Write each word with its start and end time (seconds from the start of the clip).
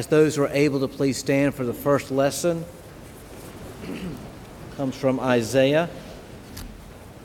As 0.00 0.06
those 0.06 0.36
who 0.36 0.44
are 0.44 0.50
able 0.54 0.80
to 0.80 0.88
please 0.88 1.18
stand 1.18 1.54
for 1.54 1.62
the 1.62 1.74
first 1.74 2.10
lesson 2.10 2.64
comes 4.78 4.96
from 4.96 5.20
Isaiah 5.20 5.90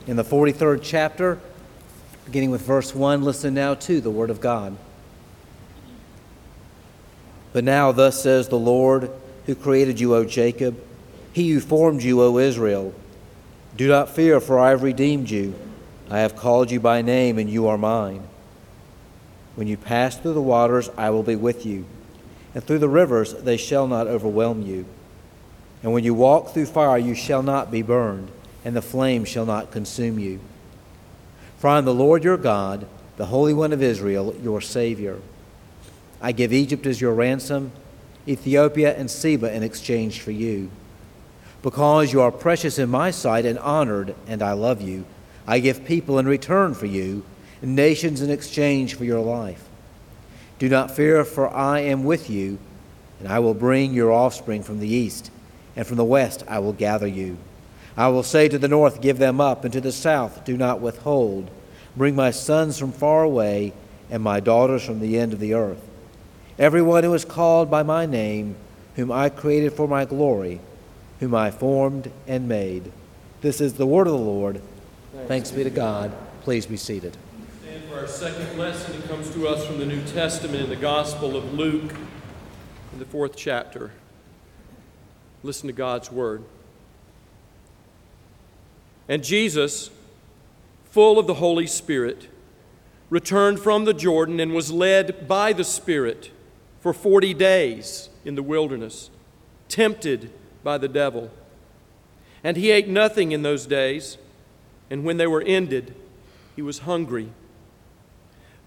in 0.07 0.17
the 0.17 0.25
43rd 0.25 0.81
chapter, 0.83 1.39
beginning 2.25 2.51
with 2.51 2.63
verse 2.63 2.93
1. 2.93 3.21
Listen 3.21 3.53
now 3.53 3.75
to 3.75 4.01
the 4.01 4.11
Word 4.11 4.29
of 4.29 4.41
God. 4.41 4.75
But 7.53 7.63
now, 7.63 7.93
thus 7.93 8.21
says 8.21 8.49
the 8.49 8.59
Lord, 8.59 9.09
who 9.45 9.55
created 9.55 10.01
you, 10.01 10.13
O 10.13 10.25
Jacob, 10.25 10.77
he 11.31 11.51
who 11.51 11.61
formed 11.61 12.03
you, 12.03 12.21
O 12.21 12.39
Israel. 12.39 12.93
Do 13.77 13.87
not 13.87 14.09
fear, 14.09 14.41
for 14.41 14.59
I 14.59 14.71
have 14.71 14.83
redeemed 14.83 15.29
you. 15.29 15.55
I 16.09 16.19
have 16.19 16.35
called 16.35 16.71
you 16.71 16.81
by 16.81 17.01
name, 17.01 17.37
and 17.39 17.49
you 17.49 17.67
are 17.67 17.77
mine. 17.77 18.27
When 19.55 19.65
you 19.65 19.77
pass 19.77 20.17
through 20.17 20.33
the 20.33 20.41
waters, 20.41 20.89
I 20.97 21.11
will 21.11 21.23
be 21.23 21.37
with 21.37 21.65
you 21.65 21.85
and 22.55 22.63
through 22.63 22.79
the 22.79 22.89
rivers 22.89 23.33
they 23.33 23.57
shall 23.57 23.85
not 23.85 24.07
overwhelm 24.07 24.63
you. 24.63 24.85
And 25.83 25.93
when 25.93 26.03
you 26.03 26.15
walk 26.15 26.49
through 26.49 26.65
fire, 26.65 26.97
you 26.97 27.13
shall 27.13 27.43
not 27.43 27.69
be 27.69 27.83
burned, 27.83 28.31
and 28.63 28.75
the 28.75 28.81
flame 28.81 29.25
shall 29.25 29.45
not 29.45 29.71
consume 29.71 30.17
you. 30.17 30.39
For 31.59 31.67
I 31.67 31.77
am 31.77 31.85
the 31.85 31.93
Lord 31.93 32.23
your 32.23 32.37
God, 32.37 32.87
the 33.17 33.27
Holy 33.27 33.53
One 33.53 33.71
of 33.71 33.83
Israel, 33.83 34.35
your 34.41 34.61
Savior. 34.61 35.19
I 36.21 36.31
give 36.31 36.51
Egypt 36.51 36.87
as 36.87 36.99
your 36.99 37.13
ransom, 37.13 37.71
Ethiopia 38.27 38.97
and 38.97 39.11
Seba 39.11 39.53
in 39.53 39.61
exchange 39.61 40.21
for 40.21 40.31
you. 40.31 40.71
Because 41.61 42.13
you 42.13 42.21
are 42.21 42.31
precious 42.31 42.79
in 42.79 42.89
my 42.89 43.11
sight 43.11 43.45
and 43.45 43.59
honored, 43.59 44.15
and 44.27 44.41
I 44.41 44.53
love 44.53 44.81
you, 44.81 45.05
I 45.45 45.59
give 45.59 45.85
people 45.85 46.17
in 46.17 46.25
return 46.25 46.73
for 46.73 46.85
you, 46.85 47.23
and 47.61 47.75
nations 47.75 48.21
in 48.21 48.31
exchange 48.31 48.95
for 48.95 49.05
your 49.05 49.19
life. 49.19 49.67
Do 50.57 50.69
not 50.69 50.91
fear, 50.91 51.25
for 51.25 51.49
I 51.49 51.79
am 51.81 52.05
with 52.05 52.29
you, 52.29 52.57
and 53.19 53.27
I 53.27 53.39
will 53.39 53.53
bring 53.53 53.93
your 53.93 54.11
offspring 54.11 54.63
from 54.63 54.79
the 54.79 54.87
east, 54.87 55.31
and 55.75 55.85
from 55.85 55.97
the 55.97 56.05
west 56.05 56.43
I 56.47 56.59
will 56.59 56.73
gather 56.73 57.07
you. 57.07 57.37
I 57.97 58.07
will 58.07 58.23
say 58.23 58.47
to 58.47 58.57
the 58.57 58.67
north, 58.67 59.01
Give 59.01 59.17
them 59.17 59.41
up, 59.41 59.63
and 59.63 59.73
to 59.73 59.81
the 59.81 59.91
south, 59.91 60.45
Do 60.45 60.55
not 60.55 60.79
withhold. 60.79 61.49
Bring 61.97 62.15
my 62.15 62.31
sons 62.31 62.77
from 62.77 62.91
far 62.91 63.23
away, 63.23 63.73
and 64.09 64.23
my 64.23 64.39
daughters 64.39 64.83
from 64.85 64.99
the 64.99 65.17
end 65.17 65.33
of 65.33 65.39
the 65.39 65.53
earth. 65.53 65.81
Everyone 66.57 67.03
who 67.03 67.13
is 67.13 67.25
called 67.25 67.69
by 67.69 67.83
my 67.83 68.05
name, 68.05 68.55
whom 68.95 69.11
I 69.11 69.29
created 69.29 69.73
for 69.73 69.87
my 69.87 70.05
glory, 70.05 70.61
whom 71.19 71.35
I 71.35 71.51
formed 71.51 72.11
and 72.27 72.47
made. 72.47 72.91
This 73.41 73.59
is 73.59 73.73
the 73.73 73.85
word 73.85 74.07
of 74.07 74.13
the 74.13 74.19
Lord. 74.19 74.61
Thanks, 75.13 75.27
Thanks 75.27 75.51
be 75.51 75.63
to 75.65 75.69
God. 75.69 76.13
Please 76.43 76.65
be 76.65 76.77
seated 76.77 77.17
for 77.95 78.01
our 78.01 78.07
second 78.07 78.57
lesson. 78.57 78.93
It 78.93 79.07
comes 79.07 79.29
to 79.29 79.47
us 79.47 79.65
from 79.65 79.77
the 79.77 79.85
New 79.85 80.03
Testament 80.07 80.61
in 80.61 80.69
the 80.69 80.75
Gospel 80.75 81.37
of 81.37 81.53
Luke 81.53 81.93
in 82.91 82.99
the 82.99 83.05
fourth 83.05 83.37
chapter. 83.37 83.91
Listen 85.43 85.67
to 85.67 85.73
God's 85.73 86.11
word. 86.11 86.43
And 89.07 89.23
Jesus, 89.23 89.91
full 90.91 91.17
of 91.17 91.25
the 91.25 91.35
Holy 91.35 91.67
Spirit, 91.67 92.27
returned 93.09 93.61
from 93.61 93.85
the 93.85 93.93
Jordan 93.93 94.41
and 94.41 94.53
was 94.53 94.73
led 94.73 95.25
by 95.25 95.53
the 95.53 95.63
Spirit 95.63 96.31
for 96.81 96.91
40 96.91 97.33
days 97.33 98.09
in 98.25 98.35
the 98.35 98.43
wilderness, 98.43 99.09
tempted 99.69 100.31
by 100.65 100.77
the 100.77 100.89
devil. 100.89 101.31
And 102.43 102.57
he 102.57 102.71
ate 102.71 102.89
nothing 102.89 103.31
in 103.31 103.43
those 103.43 103.65
days, 103.65 104.17
and 104.89 105.05
when 105.05 105.15
they 105.15 105.27
were 105.27 105.43
ended, 105.43 105.95
he 106.57 106.61
was 106.61 106.79
hungry. 106.79 107.29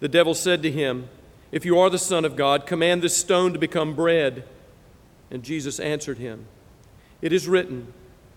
The 0.01 0.09
devil 0.09 0.35
said 0.35 0.63
to 0.63 0.71
him, 0.71 1.09
If 1.51 1.65
you 1.65 1.79
are 1.79 1.91
the 1.91 1.99
Son 1.99 2.25
of 2.25 2.37
God, 2.37 2.67
command 2.67 3.03
this 3.03 3.17
stone 3.17 3.53
to 3.53 3.59
become 3.59 3.95
bread. 3.95 4.45
And 5.31 5.43
Jesus 5.43 5.81
answered 5.81 6.19
him, 6.19 6.47
It 7.21 7.33
is 7.33 7.49
written, 7.49 7.93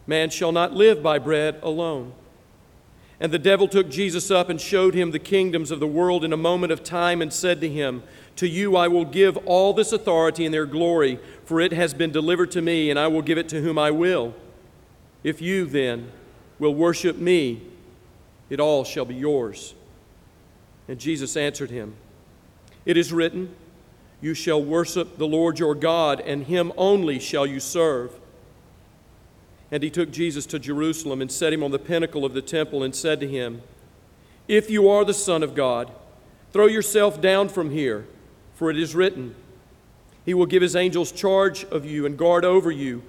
Man 0.08 0.30
shall 0.30 0.52
not 0.52 0.74
live 0.74 1.04
by 1.04 1.20
bread 1.20 1.60
alone. 1.62 2.14
And 3.20 3.32
the 3.32 3.40
devil 3.40 3.68
took 3.68 3.88
Jesus 3.90 4.32
up 4.32 4.50
and 4.50 4.60
showed 4.60 4.96
him 4.96 5.12
the 5.12 5.20
kingdoms 5.20 5.70
of 5.70 5.80
the 5.80 5.86
world 5.86 6.26
in 6.26 6.34
a 6.34 6.38
moment 6.38 6.74
of 6.74 6.84
time 6.84 7.22
and 7.22 7.32
said 7.32 7.62
to 7.62 7.70
him, 7.70 8.02
To 8.38 8.48
you 8.48 8.76
I 8.76 8.88
will 8.88 9.06
give 9.06 9.38
all 9.46 9.74
this 9.74 9.92
authority 9.92 10.44
and 10.44 10.52
their 10.52 10.66
glory, 10.66 11.20
for 11.46 11.62
it 11.62 11.72
has 11.72 11.94
been 11.94 12.12
delivered 12.12 12.50
to 12.52 12.64
me, 12.64 12.90
and 12.90 12.98
I 12.98 13.08
will 13.08 13.22
give 13.22 13.38
it 13.38 13.48
to 13.50 13.62
whom 13.62 13.78
I 13.78 13.92
will. 13.92 14.34
If 15.24 15.40
you, 15.40 15.66
then, 15.66 16.12
will 16.58 16.74
worship 16.74 17.18
me, 17.18 17.62
it 18.50 18.60
all 18.60 18.84
shall 18.84 19.06
be 19.06 19.14
yours. 19.14 19.76
And 20.91 21.00
Jesus 21.00 21.38
answered 21.38 21.72
him, 21.72 21.96
It 22.85 22.97
is 22.97 23.13
written, 23.13 23.56
You 24.19 24.34
shall 24.34 24.62
worship 24.62 25.18
the 25.18 25.25
Lord 25.25 25.57
your 25.57 25.74
God, 25.74 26.19
and 26.19 26.44
him 26.44 26.74
only 26.75 27.18
shall 27.18 27.46
you 27.46 27.62
serve. 27.62 28.13
And 29.72 29.84
he 29.84 29.90
took 29.90 30.12
Jesus 30.12 30.46
to 30.47 30.59
Jerusalem 30.59 31.22
and 31.22 31.31
set 31.31 31.53
him 31.53 31.63
on 31.63 31.72
the 31.72 31.80
pinnacle 31.80 32.25
of 32.25 32.34
the 32.34 32.41
temple 32.41 32.84
and 32.84 32.94
said 32.94 33.22
to 33.22 33.28
him, 33.28 33.62
If 34.50 34.69
you 34.69 34.90
are 34.90 35.06
the 35.06 35.13
Son 35.13 35.44
of 35.44 35.56
God, 35.56 35.90
throw 36.51 36.66
yourself 36.66 37.22
down 37.22 37.47
from 37.47 37.69
here, 37.69 38.06
for 38.56 38.69
it 38.69 38.78
is 38.78 38.94
written, 38.94 39.34
He 40.25 40.34
will 40.34 40.46
give 40.46 40.62
His 40.62 40.75
angels 40.75 41.13
charge 41.13 41.63
of 41.63 41.85
you 41.85 42.06
and 42.06 42.18
guard 42.18 42.44
over 42.44 42.69
you. 42.69 43.01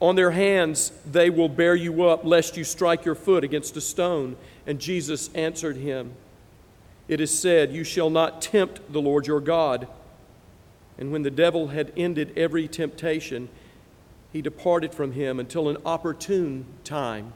On 0.00 0.16
their 0.16 0.30
hands 0.30 0.92
they 1.04 1.28
will 1.28 1.50
bear 1.50 1.74
you 1.74 2.04
up, 2.04 2.24
lest 2.24 2.56
you 2.56 2.64
strike 2.64 3.04
your 3.04 3.14
foot 3.14 3.44
against 3.44 3.76
a 3.76 3.82
stone. 3.82 4.34
And 4.66 4.80
Jesus 4.80 5.28
answered 5.34 5.76
him, 5.76 6.14
it 7.12 7.20
is 7.20 7.36
said, 7.36 7.72
You 7.72 7.84
shall 7.84 8.10
not 8.10 8.40
tempt 8.40 8.92
the 8.92 9.00
Lord 9.00 9.26
your 9.26 9.40
God. 9.40 9.86
And 10.98 11.12
when 11.12 11.22
the 11.22 11.30
devil 11.30 11.68
had 11.68 11.92
ended 11.96 12.32
every 12.36 12.68
temptation, 12.68 13.48
he 14.32 14.40
departed 14.40 14.94
from 14.94 15.12
him 15.12 15.38
until 15.38 15.68
an 15.68 15.76
opportune 15.84 16.64
time. 16.84 17.34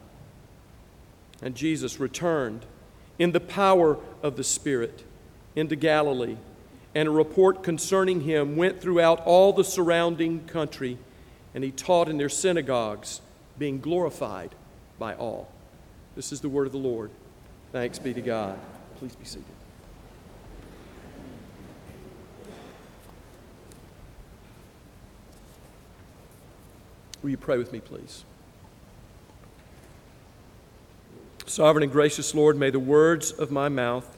And 1.43 1.55
Jesus 1.55 2.01
returned 2.01 2.65
in 3.19 3.33
the 3.33 3.41
power 3.41 3.99
of 4.23 4.37
the 4.37 4.45
Spirit 4.45 5.05
into 5.55 5.77
Galilee, 5.77 6.37
and 6.95 7.09
a 7.09 7.11
report 7.11 7.63
concerning 7.63 8.23
him 8.23 8.57
went 8.57 8.81
throughout 8.81 9.21
all 9.27 9.53
the 9.53 9.65
surrounding 9.65 10.47
country, 10.47 10.97
and 11.55 11.63
he 11.63 11.71
taught 11.71 12.09
in 12.09 12.17
their 12.17 12.29
synagogues, 12.29 13.21
being 13.59 13.81
glorified 13.81 14.55
by 14.99 15.15
all. 15.15 15.51
This 16.15 16.33
is 16.33 16.41
the 16.41 16.49
word 16.49 16.67
of 16.67 16.73
the 16.73 16.79
Lord. 16.79 17.11
Thanks 17.73 17.99
be 17.99 18.15
to 18.15 18.23
God. 18.23 18.59
Please 18.99 19.17
be 19.17 19.25
seated. 19.25 19.56
Will 27.27 27.33
you 27.33 27.37
pray 27.37 27.59
with 27.59 27.73
me, 27.73 27.81
please? 27.81 28.25
Sovereign 31.45 31.83
and 31.83 31.91
gracious 31.91 32.33
Lord, 32.37 32.57
may 32.57 32.71
the 32.71 32.79
words 32.79 33.33
of 33.33 33.51
my 33.51 33.69
mouth 33.69 34.17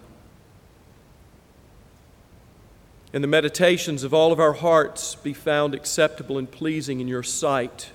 and 3.15 3.25
the 3.25 3.29
meditations 3.29 4.05
of 4.05 4.13
all 4.13 4.31
of 4.31 4.39
our 4.39 4.53
hearts 4.53 5.15
be 5.15 5.33
found 5.33 5.75
acceptable 5.75 6.37
and 6.37 6.51
pleasing 6.51 7.01
in 7.01 7.09
your 7.09 7.23
sight, 7.23 7.93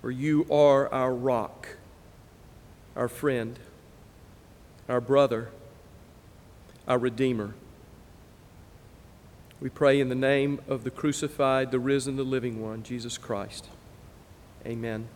for 0.00 0.12
you 0.12 0.46
are 0.48 0.86
our 0.94 1.12
rock, 1.12 1.70
our 2.94 3.08
friend, 3.08 3.58
our 4.88 5.00
brother, 5.00 5.48
our 6.86 6.98
Redeemer. 6.98 7.54
We 9.60 9.68
pray 9.68 9.98
in 9.98 10.10
the 10.10 10.14
name 10.14 10.60
of 10.68 10.84
the 10.84 10.92
crucified, 10.92 11.72
the 11.72 11.80
risen, 11.80 12.14
the 12.14 12.22
living 12.22 12.62
one, 12.62 12.84
Jesus 12.84 13.18
Christ. 13.18 13.66
Amen. 14.64 15.08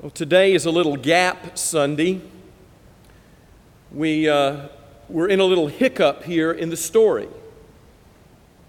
Well, 0.00 0.10
today 0.10 0.54
is 0.54 0.66
a 0.66 0.72
little 0.72 0.96
gap 0.96 1.56
Sunday. 1.56 2.20
We, 3.92 4.28
uh, 4.28 4.66
we're 5.08 5.28
in 5.28 5.38
a 5.38 5.44
little 5.44 5.68
hiccup 5.68 6.24
here 6.24 6.50
in 6.50 6.68
the 6.68 6.76
story. 6.76 7.28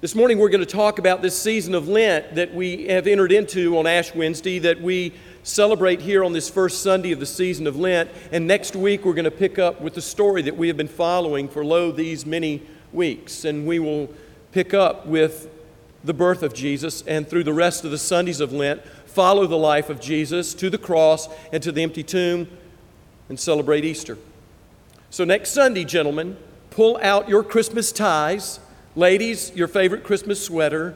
This 0.01 0.13
morning, 0.13 0.37
we're 0.37 0.49
going 0.49 0.63
to 0.63 0.67
talk 0.67 0.99
about 0.99 1.23
this 1.23 1.35
season 1.35 1.73
of 1.73 1.87
Lent 1.87 2.35
that 2.35 2.53
we 2.53 2.85
have 2.89 3.07
entered 3.07 3.31
into 3.31 3.75
on 3.79 3.87
Ash 3.87 4.13
Wednesday, 4.13 4.59
that 4.59 4.79
we 4.79 5.15
celebrate 5.41 5.99
here 5.99 6.23
on 6.23 6.31
this 6.31 6.47
first 6.47 6.83
Sunday 6.83 7.11
of 7.11 7.19
the 7.19 7.25
season 7.25 7.65
of 7.65 7.75
Lent. 7.75 8.11
And 8.31 8.45
next 8.45 8.75
week, 8.75 9.03
we're 9.03 9.15
going 9.15 9.25
to 9.25 9.31
pick 9.31 9.57
up 9.57 9.81
with 9.81 9.95
the 9.95 10.01
story 10.01 10.43
that 10.43 10.55
we 10.55 10.67
have 10.67 10.77
been 10.77 10.87
following 10.87 11.49
for, 11.49 11.65
lo, 11.65 11.91
these 11.91 12.23
many 12.23 12.61
weeks. 12.93 13.45
And 13.45 13.65
we 13.65 13.79
will 13.79 14.13
pick 14.51 14.75
up 14.75 15.07
with 15.07 15.49
the 16.03 16.13
birth 16.13 16.43
of 16.43 16.53
Jesus, 16.53 17.01
and 17.03 17.27
through 17.27 17.43
the 17.43 17.53
rest 17.53 17.83
of 17.83 17.91
the 17.91 17.97
Sundays 17.97 18.39
of 18.39 18.53
Lent, 18.53 18.85
follow 19.05 19.47
the 19.47 19.57
life 19.57 19.89
of 19.89 19.99
Jesus 19.99 20.53
to 20.55 20.69
the 20.69 20.77
cross 20.77 21.27
and 21.51 21.61
to 21.63 21.71
the 21.71 21.83
empty 21.83 22.03
tomb 22.03 22.47
and 23.27 23.39
celebrate 23.39 23.83
Easter. 23.83 24.17
So, 25.09 25.23
next 25.23 25.51
Sunday, 25.51 25.83
gentlemen, 25.83 26.37
pull 26.69 26.97
out 27.01 27.27
your 27.27 27.43
Christmas 27.43 27.91
ties 27.91 28.59
Ladies, 28.95 29.55
your 29.55 29.67
favorite 29.67 30.03
Christmas 30.03 30.43
sweater, 30.43 30.95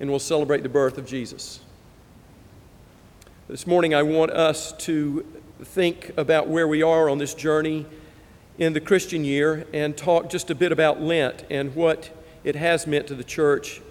and 0.00 0.08
we'll 0.08 0.18
celebrate 0.18 0.62
the 0.62 0.68
birth 0.68 0.96
of 0.96 1.06
Jesus. 1.06 1.60
This 3.46 3.66
morning, 3.66 3.94
I 3.94 4.02
want 4.02 4.30
us 4.30 4.72
to 4.78 5.24
think 5.62 6.10
about 6.16 6.48
where 6.48 6.66
we 6.66 6.82
are 6.82 7.10
on 7.10 7.18
this 7.18 7.34
journey 7.34 7.84
in 8.56 8.72
the 8.72 8.80
Christian 8.80 9.22
year 9.22 9.66
and 9.74 9.96
talk 9.96 10.30
just 10.30 10.50
a 10.50 10.54
bit 10.54 10.72
about 10.72 11.02
Lent 11.02 11.44
and 11.50 11.74
what 11.74 12.10
it 12.48 12.56
has 12.56 12.86
meant 12.86 13.06
to 13.06 13.14
the 13.14 13.22
church, 13.22 13.82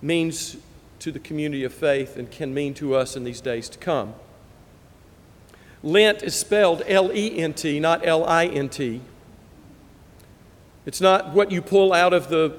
means 0.00 0.56
to 1.00 1.10
the 1.10 1.18
community 1.18 1.64
of 1.64 1.74
faith, 1.74 2.16
and 2.16 2.30
can 2.30 2.54
mean 2.54 2.72
to 2.72 2.94
us 2.94 3.16
in 3.16 3.24
these 3.24 3.40
days 3.40 3.68
to 3.68 3.76
come. 3.76 4.14
Lent 5.82 6.22
is 6.22 6.36
spelled 6.36 6.84
L 6.86 7.10
E 7.12 7.40
N 7.40 7.54
T, 7.54 7.80
not 7.80 8.06
L 8.06 8.24
I 8.24 8.46
N 8.46 8.68
T. 8.68 9.00
It's 10.86 11.00
not 11.00 11.34
what 11.34 11.50
you 11.50 11.60
pull 11.60 11.92
out 11.92 12.12
of 12.12 12.28
the 12.28 12.56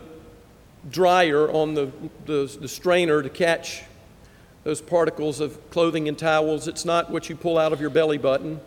dryer 0.90 1.50
on 1.50 1.74
the, 1.74 1.90
the, 2.26 2.58
the, 2.60 2.68
strainer 2.68 3.24
to 3.24 3.30
catch 3.30 3.84
those 4.66 4.82
particles 4.82 5.40
of 5.40 5.70
clothing 5.70 6.10
and 6.10 6.20
towels. 6.20 6.68
It's 6.68 6.84
not 6.84 7.12
what 7.12 7.30
you 7.30 7.38
pull 7.38 7.58
out 7.58 7.72
of 7.72 7.80
your 7.80 7.90
belly 7.90 8.18
button. 8.18 8.60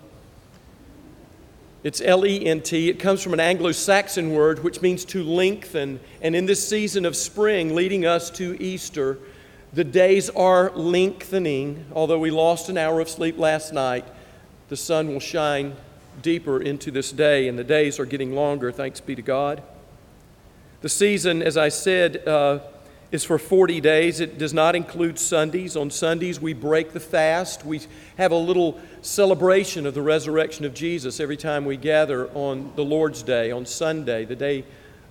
It's 1.85 2.01
L 2.01 2.25
E 2.25 2.47
N 2.47 2.61
T. 2.61 2.89
It 2.89 3.01
comes 3.01 3.23
from 3.23 3.33
an 3.33 3.41
Anglo 3.41 3.73
Saxon 3.73 4.33
word 4.33 4.63
which 4.63 4.81
means 4.83 5.05
to 5.07 5.25
lengthen. 5.25 5.99
And 6.21 6.37
in 6.37 6.47
this 6.47 6.67
season 6.67 7.05
of 7.05 7.17
spring 7.17 7.75
leading 7.75 8.07
us 8.07 8.31
to 8.33 8.61
Easter, 8.63 9.19
the 9.73 9.83
days 9.83 10.31
are 10.31 10.71
lengthening. 10.77 11.85
Although 11.93 12.21
we 12.21 12.31
lost 12.31 12.69
an 12.69 12.79
hour 12.79 13.01
of 13.01 13.09
sleep 13.09 13.37
last 13.37 13.73
night, 13.73 14.05
the 14.69 14.77
sun 14.77 15.09
will 15.09 15.21
shine 15.21 15.75
deeper 16.21 16.61
into 16.61 16.91
this 16.91 17.11
day, 17.11 17.49
and 17.49 17.59
the 17.59 17.65
days 17.65 17.99
are 17.99 18.05
getting 18.05 18.33
longer, 18.35 18.71
thanks 18.71 19.01
be 19.01 19.17
to 19.17 19.23
God. 19.23 19.63
The 20.83 20.89
season, 20.89 21.43
as 21.43 21.57
I 21.57 21.69
said, 21.69 22.29
uh, 22.29 22.61
is 23.13 23.23
for 23.23 23.39
40 23.39 23.81
days. 23.83 24.21
It 24.21 24.39
does 24.39 24.55
not 24.55 24.75
include 24.75 25.19
Sundays. 25.19 25.77
On 25.77 25.91
Sundays, 25.91 26.41
we 26.41 26.55
break 26.55 26.93
the 26.93 27.01
fast. 27.01 27.65
We 27.65 27.83
have 28.17 28.33
a 28.33 28.37
little 28.37 28.81
celebration 29.03 29.87
of 29.87 29.93
the 29.93 30.01
resurrection 30.01 30.65
of 30.65 30.73
Jesus 30.73 31.21
every 31.21 31.37
time 31.37 31.67
we 31.67 31.77
gather 31.77 32.29
on 32.31 32.73
the 32.75 32.85
Lord's 32.85 33.23
Day, 33.23 33.51
on 33.51 33.67
Sunday, 33.67 34.25
the 34.25 34.35
day 34.35 34.65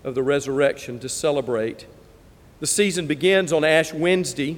of 0.03 0.15
the 0.15 0.23
resurrection, 0.23 0.99
to 0.99 1.07
celebrate. 1.07 1.85
The 2.59 2.67
season 2.67 3.05
begins 3.05 3.53
on 3.53 3.63
Ash 3.63 3.93
Wednesday. 3.93 4.57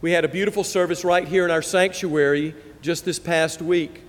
We 0.00 0.12
had 0.12 0.24
a 0.24 0.28
beautiful 0.28 0.64
service 0.64 1.04
right 1.04 1.28
here 1.28 1.44
in 1.44 1.50
our 1.50 1.62
sanctuary 1.62 2.54
just 2.80 3.04
this 3.04 3.18
past 3.18 3.60
week. 3.60 4.02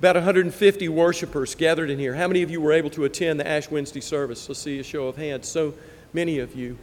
About 0.00 0.16
150 0.16 0.88
worshipers 0.90 1.54
gathered 1.54 1.88
in 1.88 1.98
here. 1.98 2.14
How 2.14 2.28
many 2.28 2.42
of 2.42 2.50
you 2.50 2.60
were 2.60 2.72
able 2.72 2.90
to 2.90 3.04
attend 3.04 3.40
the 3.40 3.48
Ash 3.48 3.70
Wednesday 3.70 4.02
service? 4.02 4.46
Let's 4.46 4.60
see 4.60 4.78
a 4.78 4.82
show 4.82 5.06
of 5.06 5.16
hands. 5.16 5.48
So 5.48 5.72
many 6.12 6.40
of 6.40 6.54
you. 6.54 6.76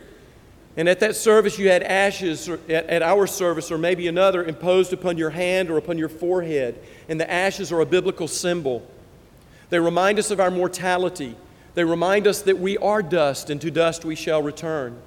And 0.76 0.90
at 0.90 1.00
that 1.02 1.16
service, 1.16 1.60
you 1.60 1.70
had 1.70 1.84
ashes 1.84 2.50
at, 2.50 3.04
our 3.04 3.28
service, 3.28 3.72
or 3.72 3.78
maybe 3.78 4.08
another, 4.08 4.44
imposed 4.44 4.92
upon 4.92 5.18
your 5.18 5.30
hand 5.30 5.70
or 5.70 5.78
upon 5.78 6.00
your 6.00 6.10
forehead. 6.10 6.80
And 7.08 7.20
the 7.20 7.32
ashes 7.32 7.72
are 7.72 7.80
a 7.80 7.86
biblical 7.86 8.28
symbol. 8.28 8.86
They 9.70 9.80
remind 9.80 10.18
us 10.18 10.32
of 10.32 10.40
our 10.40 10.52
mortality, 10.52 11.36
they 11.76 11.84
remind 11.84 12.28
us 12.28 12.42
that 12.44 12.60
we 12.60 12.78
are 12.78 13.02
dust, 13.02 13.50
and 13.50 13.60
to 13.62 13.72
dust 13.72 14.06
we 14.06 14.16
shall 14.16 14.42
return. 14.42 15.00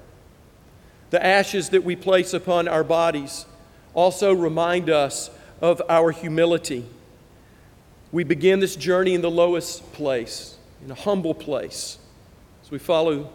The 1.11 1.25
ashes 1.25 1.71
that 1.71 1.85
we 1.85 1.95
place 1.95 2.35
upon 2.35 2.67
our 2.67 2.83
bodies 2.83 3.47
also 3.95 4.33
remind 4.33 4.91
us 4.91 5.31
of 5.61 5.81
our 5.89 6.11
humility. 6.11 6.85
We 8.13 8.25
begin 8.25 8.61
this 8.61 8.77
journey 8.77 9.15
in 9.15 9.21
the 9.21 9.31
lowest 9.31 9.93
place, 9.93 10.57
in 10.85 10.91
a 10.91 10.95
humble 10.95 11.35
place, 11.35 11.99
as 12.65 12.71
we 12.71 12.79
follow 12.79 13.31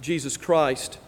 Jesus 0.00 0.36
Christ. 0.36 0.98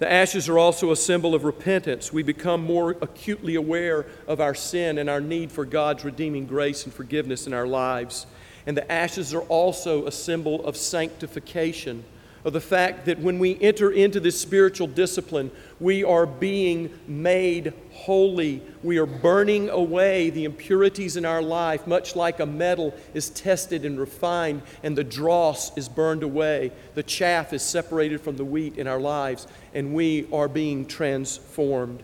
The 0.00 0.10
ashes 0.10 0.48
are 0.48 0.58
also 0.58 0.92
a 0.92 0.96
symbol 0.96 1.34
of 1.34 1.44
repentance. 1.44 2.10
We 2.10 2.22
become 2.22 2.64
more 2.64 2.92
acutely 3.02 3.56
aware 3.56 4.06
of 4.26 4.40
our 4.40 4.54
sin 4.54 4.96
and 4.96 5.10
our 5.10 5.20
need 5.20 5.52
for 5.52 5.66
God's 5.66 6.06
redeeming 6.06 6.46
grace 6.46 6.84
and 6.84 6.92
forgiveness 6.92 7.46
in 7.46 7.52
our 7.52 7.66
lives. 7.66 8.26
And 8.66 8.74
the 8.74 8.90
ashes 8.90 9.34
are 9.34 9.42
also 9.42 10.06
a 10.06 10.10
symbol 10.12 10.64
of 10.64 10.78
sanctification 10.78 12.02
of 12.44 12.52
the 12.52 12.60
fact 12.60 13.04
that 13.04 13.18
when 13.18 13.38
we 13.38 13.60
enter 13.60 13.90
into 13.90 14.20
this 14.20 14.40
spiritual 14.40 14.86
discipline, 14.86 15.50
we 15.78 16.02
are 16.02 16.26
being 16.26 16.98
made 17.06 17.72
holy. 17.92 18.62
We 18.82 18.98
are 18.98 19.06
burning 19.06 19.68
away 19.68 20.30
the 20.30 20.44
impurities 20.44 21.16
in 21.16 21.24
our 21.24 21.42
life, 21.42 21.86
much 21.86 22.16
like 22.16 22.40
a 22.40 22.46
metal 22.46 22.94
is 23.12 23.30
tested 23.30 23.84
and 23.84 24.00
refined, 24.00 24.62
and 24.82 24.96
the 24.96 25.04
dross 25.04 25.76
is 25.76 25.88
burned 25.88 26.22
away. 26.22 26.72
The 26.94 27.02
chaff 27.02 27.52
is 27.52 27.62
separated 27.62 28.20
from 28.20 28.36
the 28.36 28.44
wheat 28.44 28.78
in 28.78 28.86
our 28.86 29.00
lives, 29.00 29.46
and 29.74 29.92
we 29.94 30.26
are 30.32 30.48
being 30.48 30.86
transformed. 30.86 32.02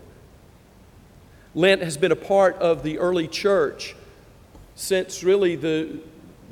Lent 1.54 1.82
has 1.82 1.96
been 1.96 2.12
a 2.12 2.16
part 2.16 2.56
of 2.56 2.82
the 2.82 2.98
early 2.98 3.26
church 3.26 3.96
since 4.74 5.24
really 5.24 5.56
the, 5.56 5.98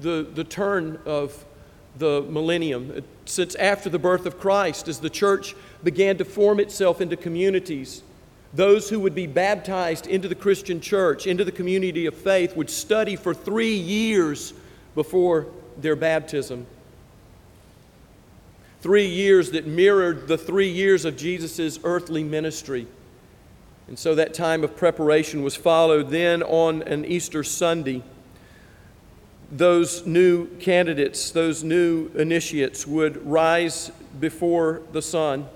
the, 0.00 0.26
the 0.34 0.44
turn 0.44 0.98
of 1.04 1.44
the 1.98 2.22
millennium 2.28 3.04
since 3.24 3.54
after 3.54 3.88
the 3.88 3.98
birth 3.98 4.26
of 4.26 4.38
Christ, 4.38 4.88
as 4.88 5.00
the 5.00 5.10
church 5.10 5.54
began 5.82 6.16
to 6.18 6.24
form 6.24 6.60
itself 6.60 7.00
into 7.00 7.16
communities, 7.16 8.02
those 8.52 8.88
who 8.88 9.00
would 9.00 9.14
be 9.14 9.26
baptized 9.26 10.06
into 10.06 10.28
the 10.28 10.34
Christian 10.34 10.80
church, 10.80 11.26
into 11.26 11.44
the 11.44 11.52
community 11.52 12.06
of 12.06 12.14
faith, 12.14 12.56
would 12.56 12.70
study 12.70 13.16
for 13.16 13.34
three 13.34 13.74
years 13.74 14.54
before 14.94 15.46
their 15.76 15.96
baptism. 15.96 16.66
Three 18.80 19.06
years 19.06 19.52
that 19.52 19.66
mirrored 19.66 20.28
the 20.28 20.38
three 20.38 20.68
years 20.68 21.04
of 21.04 21.16
Jesus' 21.16 21.80
earthly 21.82 22.22
ministry. 22.22 22.86
And 23.88 23.98
so 23.98 24.14
that 24.14 24.34
time 24.34 24.62
of 24.62 24.76
preparation 24.76 25.42
was 25.42 25.56
followed 25.56 26.10
then 26.10 26.42
on 26.42 26.82
an 26.82 27.04
Easter 27.04 27.42
Sunday 27.42 28.02
those 29.50 30.06
new 30.06 30.46
candidates, 30.56 31.30
those 31.30 31.62
new 31.62 32.10
initiates 32.14 32.86
would 32.86 33.24
rise 33.26 33.90
before 34.18 34.82
the 34.92 35.02
sun 35.02 35.48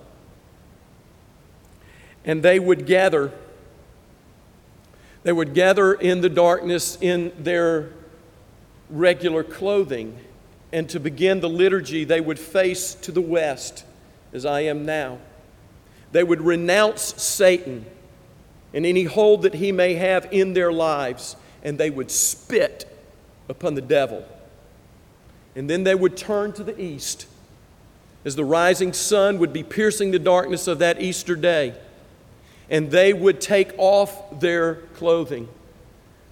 and 2.29 2.43
they 2.43 2.61
would 2.61 2.87
gather. 2.87 3.33
They 5.23 5.33
would 5.33 5.55
gather 5.55 5.95
in 5.95 6.21
the 6.21 6.29
darkness 6.29 6.99
in 7.01 7.33
their 7.39 7.91
regular 8.91 9.43
clothing. 9.43 10.19
And 10.71 10.89
to 10.91 11.01
begin 11.01 11.41
the 11.41 11.49
liturgy, 11.49 12.05
they 12.05 12.21
would 12.21 12.39
face 12.39 12.95
to 12.97 13.13
the 13.13 13.23
west, 13.23 13.85
as 14.35 14.45
I 14.45 14.61
am 14.61 14.85
now. 14.85 15.19
They 16.13 16.23
would 16.23 16.43
renounce 16.43 17.15
Satan 17.23 17.87
and 18.75 18.85
any 18.85 19.05
hold 19.05 19.43
that 19.43 19.55
he 19.55 19.73
may 19.73 19.95
have 19.95 20.29
in 20.31 20.53
their 20.53 20.71
lives, 20.71 21.35
and 21.63 21.79
they 21.79 21.89
would 21.89 22.11
spit 22.11 22.85
upon 23.49 23.75
the 23.75 23.81
devil. 23.81 24.27
And 25.57 25.69
then 25.69 25.85
they 25.85 25.95
would 25.95 26.17
turn 26.17 26.53
to 26.53 26.65
the 26.65 26.81
east 26.81 27.27
as 28.25 28.37
the 28.37 28.45
rising 28.45 28.93
sun 28.93 29.39
would 29.39 29.53
be 29.53 29.63
piercing 29.63 30.11
the 30.11 30.19
darkness 30.19 30.67
of 30.67 30.79
that 30.81 31.01
Easter 31.01 31.35
day. 31.35 31.75
And 32.71 32.91
they 32.91 33.13
would 33.13 33.41
take 33.41 33.73
off 33.79 34.41
their 34.41 34.77
clothing. 34.95 35.49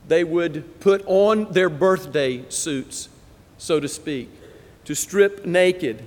They 0.06 0.23
would 0.23 0.80
put 0.80 1.02
on 1.06 1.52
their 1.52 1.70
birthday 1.70 2.44
suits, 2.50 3.08
so 3.58 3.80
to 3.80 3.88
speak, 3.88 4.28
to 4.85 4.94
strip 4.94 5.46
naked 5.46 6.04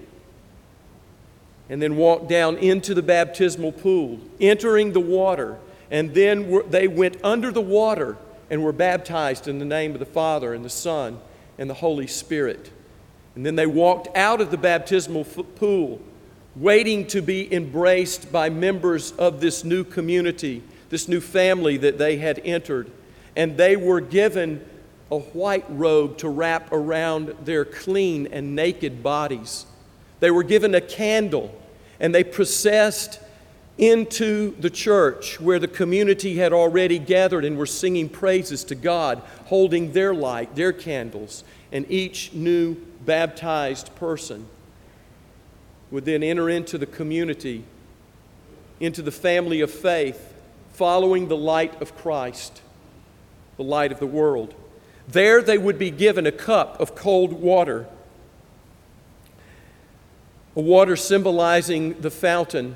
and 1.70 1.82
then 1.82 1.96
walk 1.96 2.28
down 2.28 2.58
into 2.58 2.94
the 2.94 3.04
baptismal 3.04 3.72
pool, 3.72 4.20
entering 4.42 4.92
the 4.92 5.00
water. 5.00 5.58
And 5.92 6.14
then 6.14 6.64
they 6.70 6.88
went 6.88 7.18
under 7.24 7.52
the 7.52 7.62
water 7.62 8.18
and 8.50 8.64
were 8.64 8.72
baptized 8.72 9.48
in 9.48 9.60
the 9.60 9.66
name 9.66 9.94
of 9.94 10.00
the 10.00 10.06
Father 10.06 10.54
and 10.54 10.66
the 10.66 10.70
Son 10.70 11.20
and 11.58 11.70
the 11.70 11.76
Holy 11.76 12.08
Spirit. 12.08 12.72
And 13.36 13.46
then 13.46 13.56
they 13.56 13.66
walked 13.66 14.16
out 14.18 14.42
of 14.42 14.52
the 14.52 14.58
baptismal 14.58 15.24
pool, 15.24 16.02
waiting 16.56 17.06
to 17.08 17.22
be 17.22 17.54
embraced 17.54 18.32
by 18.32 18.50
members 18.50 19.12
of 19.14 19.40
this 19.40 19.64
new 19.64 19.84
community, 19.84 20.64
this 20.90 21.08
new 21.08 21.22
family 21.22 21.78
that 21.78 21.98
they 21.98 22.18
had 22.18 22.40
entered. 22.44 22.92
And 23.36 23.56
they 23.56 23.76
were 23.76 24.02
given 24.02 24.66
a 25.12 25.20
white 25.20 25.66
robe 25.70 26.18
to 26.20 26.30
wrap 26.30 26.72
around 26.72 27.36
their 27.46 27.66
clean 27.66 28.28
and 28.28 28.56
naked 28.56 29.02
bodies. 29.02 29.66
They 30.20 30.32
were 30.32 30.44
given 30.44 30.76
a 30.76 30.82
candle, 30.82 31.54
and 32.00 32.14
they 32.14 32.24
processed 32.24 33.20
into 33.80 34.54
the 34.60 34.70
church 34.70 35.40
where 35.40 35.58
the 35.58 35.68
community 35.68 36.36
had 36.36 36.52
already 36.52 37.00
gathered 37.00 37.46
and 37.46 37.58
were 37.58 37.66
singing 37.66 38.10
praises 38.10 38.66
to 38.66 38.76
God, 38.76 39.24
holding 39.46 39.94
their 39.94 40.14
light, 40.14 40.54
their 40.54 40.74
candles, 40.74 41.46
and 41.72 41.90
each 41.90 42.34
new 42.34 42.76
baptized 43.06 43.96
person 43.96 44.46
would 45.92 46.04
then 46.04 46.24
enter 46.24 46.50
into 46.50 46.78
the 46.78 46.86
community, 46.86 47.64
into 48.82 49.02
the 49.02 49.12
family 49.12 49.62
of 49.62 49.72
faith, 49.72 50.34
following 50.74 51.30
the 51.30 51.38
light 51.38 51.82
of 51.82 51.96
Christ, 51.96 52.62
the 53.56 53.64
light 53.64 53.94
of 53.94 54.00
the 54.00 54.08
world. 54.08 54.54
There 55.08 55.42
they 55.42 55.58
would 55.58 55.80
be 55.80 55.90
given 55.90 56.28
a 56.28 56.34
cup 56.34 56.82
of 56.82 56.96
cold 56.96 57.32
water, 57.32 57.88
a 60.54 60.62
water 60.62 60.98
symbolizing 60.98 62.02
the 62.02 62.12
fountain 62.12 62.76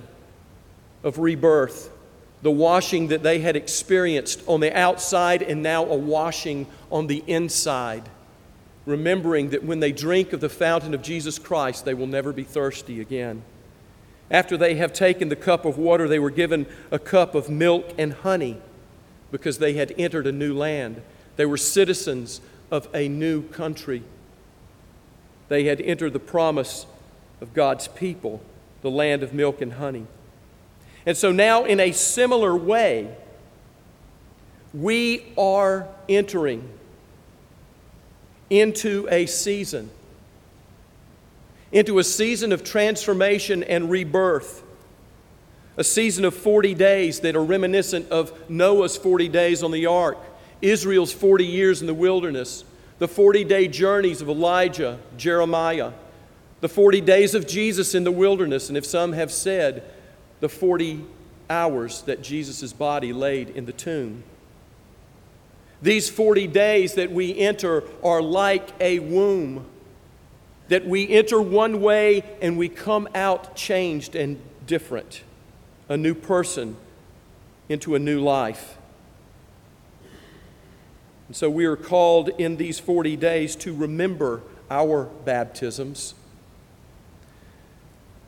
of 1.04 1.20
rebirth, 1.20 1.92
the 2.42 2.52
washing 2.52 3.08
that 3.08 3.24
they 3.24 3.40
had 3.40 3.56
experienced 3.56 4.42
on 4.48 4.60
the 4.60 4.76
outside 4.78 5.42
and 5.42 5.64
now 5.64 5.86
a 5.86 5.96
washing 5.96 6.68
on 6.92 7.08
the 7.08 7.24
inside, 7.28 8.10
remembering 8.86 9.50
that 9.50 9.64
when 9.64 9.80
they 9.80 9.92
drink 9.92 10.34
of 10.34 10.42
the 10.42 10.50
fountain 10.50 10.94
of 10.94 11.02
Jesus 11.02 11.40
Christ, 11.40 11.86
they 11.86 11.94
will 11.94 12.08
never 12.08 12.34
be 12.34 12.44
thirsty 12.44 13.00
again. 13.00 13.44
After 14.30 14.58
they 14.58 14.76
have 14.76 14.94
taken 14.94 15.30
the 15.30 15.36
cup 15.36 15.64
of 15.64 15.78
water, 15.78 16.08
they 16.08 16.20
were 16.20 16.32
given 16.32 16.66
a 16.92 17.00
cup 17.00 17.36
of 17.36 17.50
milk 17.50 17.94
and 17.98 18.14
honey 18.14 18.58
because 19.32 19.58
they 19.60 19.74
had 19.74 19.94
entered 19.98 20.28
a 20.28 20.32
new 20.32 20.54
land. 20.54 21.02
They 21.36 21.46
were 21.46 21.58
citizens 21.58 22.42
of 22.72 22.88
a 22.94 23.08
new 23.08 23.44
country. 23.44 24.04
They 25.50 25.66
had 25.66 25.80
entered 25.82 26.14
the 26.14 26.20
promise 26.20 26.86
of 27.42 27.54
God's 27.54 27.88
people, 27.88 28.42
the 28.82 28.92
land 28.92 29.24
of 29.24 29.34
milk 29.34 29.62
and 29.62 29.74
honey. 29.74 30.08
And 31.06 31.18
so 31.18 31.32
now, 31.32 31.66
in 31.66 31.80
a 31.80 31.92
similar 31.92 32.56
way, 32.56 33.14
we 34.74 35.34
are 35.38 35.88
entering 36.08 36.68
into 38.50 39.08
a 39.12 39.26
season, 39.26 39.90
into 41.72 42.00
a 42.00 42.04
season 42.04 42.52
of 42.52 42.64
transformation 42.64 43.64
and 43.64 43.90
rebirth. 43.90 44.64
A 45.76 45.84
season 45.84 46.24
of 46.24 46.36
40 46.36 46.76
days 46.76 47.22
that 47.22 47.36
are 47.36 47.44
reminiscent 47.44 48.10
of 48.10 48.48
Noah's 48.50 48.96
40 48.96 49.28
days 49.30 49.64
on 49.64 49.72
the 49.72 49.88
ark, 49.88 50.20
Israel's 50.62 51.12
40 51.12 51.46
years 51.46 51.82
in 51.82 51.88
the 51.88 51.96
wilderness, 51.96 52.64
the 53.00 53.08
40 53.08 53.44
day 53.44 53.68
journeys 53.68 54.22
of 54.22 54.30
Elijah, 54.30 55.00
Jeremiah, 55.18 55.92
the 56.62 56.70
40 56.70 57.02
days 57.02 57.34
of 57.34 57.48
Jesus 57.48 57.96
in 57.96 58.04
the 58.04 58.12
wilderness, 58.12 58.70
and 58.70 58.78
if 58.78 58.86
some 58.86 59.14
have 59.14 59.32
said, 59.32 59.84
the 60.44 60.50
40 60.50 61.06
hours 61.50 62.02
that 62.02 62.22
Jesus' 62.22 62.74
body 62.74 63.14
laid 63.14 63.52
in 63.52 63.66
the 63.66 63.72
tomb. 63.72 64.26
These 65.82 66.10
40 66.10 66.48
days 66.48 66.96
that 66.96 67.14
we 67.14 67.40
enter 67.40 67.86
are 68.04 68.22
like 68.22 68.68
a 68.82 69.00
womb, 69.00 69.66
that 70.68 70.86
we 70.86 71.08
enter 71.08 71.42
one 71.42 71.80
way 71.80 72.26
and 72.42 72.58
we 72.58 72.68
come 72.68 73.08
out 73.16 73.56
changed 73.56 74.18
and 74.18 74.38
different, 74.68 75.24
a 75.88 75.96
new 75.96 76.14
person 76.14 76.76
into 77.70 77.96
a 77.96 78.00
new 78.00 78.20
life. 78.20 78.78
And 81.30 81.38
so 81.38 81.50
we 81.50 81.64
are 81.64 81.78
called 81.78 82.32
in 82.38 82.58
these 82.58 82.82
40 82.82 83.16
days 83.16 83.56
to 83.56 83.74
remember 83.74 84.42
our 84.70 85.06
baptisms 85.24 86.16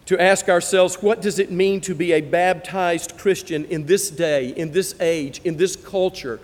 to 0.05 0.21
ask 0.21 0.49
ourselves 0.49 1.01
what 1.01 1.21
does 1.21 1.39
it 1.39 1.51
mean 1.51 1.81
to 1.81 1.95
be 1.95 2.13
a 2.13 2.21
baptized 2.21 3.17
Christian 3.17 3.65
in 3.65 3.85
this 3.85 4.09
day, 4.09 4.49
in 4.49 4.71
this 4.71 4.99
age, 4.99 5.41
in 5.43 5.57
this 5.57 5.75
culture? 5.75 6.39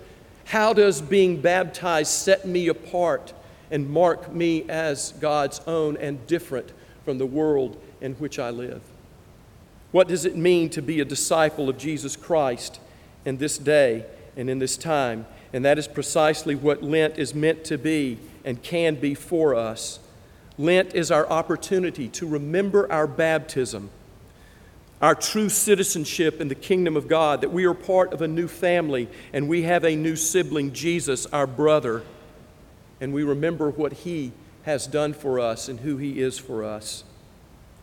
How 0.45 0.73
does 0.73 1.01
being 1.01 1.41
baptized 1.41 2.11
set 2.11 2.45
me 2.45 2.67
apart 2.67 3.33
and 3.69 3.89
mark 3.89 4.33
me 4.33 4.67
as 4.67 5.13
God's 5.19 5.61
own 5.67 5.95
and 5.97 6.25
different 6.27 6.71
from 7.05 7.17
the 7.17 7.25
world 7.25 7.81
in 8.01 8.13
which 8.15 8.39
I 8.39 8.49
live? 8.49 8.81
What 9.91 10.07
does 10.07 10.25
it 10.25 10.35
mean 10.35 10.69
to 10.71 10.81
be 10.81 10.99
a 10.99 11.05
disciple 11.05 11.69
of 11.69 11.77
Jesus 11.77 12.15
Christ 12.15 12.79
in 13.25 13.37
this 13.37 13.57
day 13.57 14.05
and 14.35 14.49
in 14.49 14.59
this 14.59 14.77
time? 14.77 15.25
And 15.53 15.65
that 15.65 15.77
is 15.77 15.87
precisely 15.87 16.55
what 16.55 16.81
Lent 16.81 17.17
is 17.17 17.35
meant 17.35 17.63
to 17.65 17.77
be 17.77 18.17
and 18.43 18.61
can 18.63 18.95
be 18.95 19.13
for 19.13 19.53
us. 19.53 19.99
Lent 20.57 20.93
is 20.93 21.11
our 21.11 21.27
opportunity 21.27 22.07
to 22.09 22.27
remember 22.27 22.91
our 22.91 23.07
baptism, 23.07 23.89
our 25.01 25.15
true 25.15 25.49
citizenship 25.49 26.41
in 26.41 26.47
the 26.47 26.55
kingdom 26.55 26.95
of 26.95 27.07
God, 27.07 27.41
that 27.41 27.51
we 27.51 27.65
are 27.65 27.73
part 27.73 28.13
of 28.13 28.21
a 28.21 28.27
new 28.27 28.47
family 28.47 29.07
and 29.33 29.47
we 29.47 29.63
have 29.63 29.83
a 29.83 29.95
new 29.95 30.15
sibling, 30.15 30.73
Jesus, 30.73 31.25
our 31.27 31.47
brother, 31.47 32.03
and 32.99 33.13
we 33.13 33.23
remember 33.23 33.69
what 33.69 33.93
he 33.93 34.31
has 34.63 34.85
done 34.85 35.13
for 35.13 35.39
us 35.39 35.67
and 35.69 35.79
who 35.79 35.97
he 35.97 36.21
is 36.21 36.37
for 36.37 36.63
us. 36.63 37.03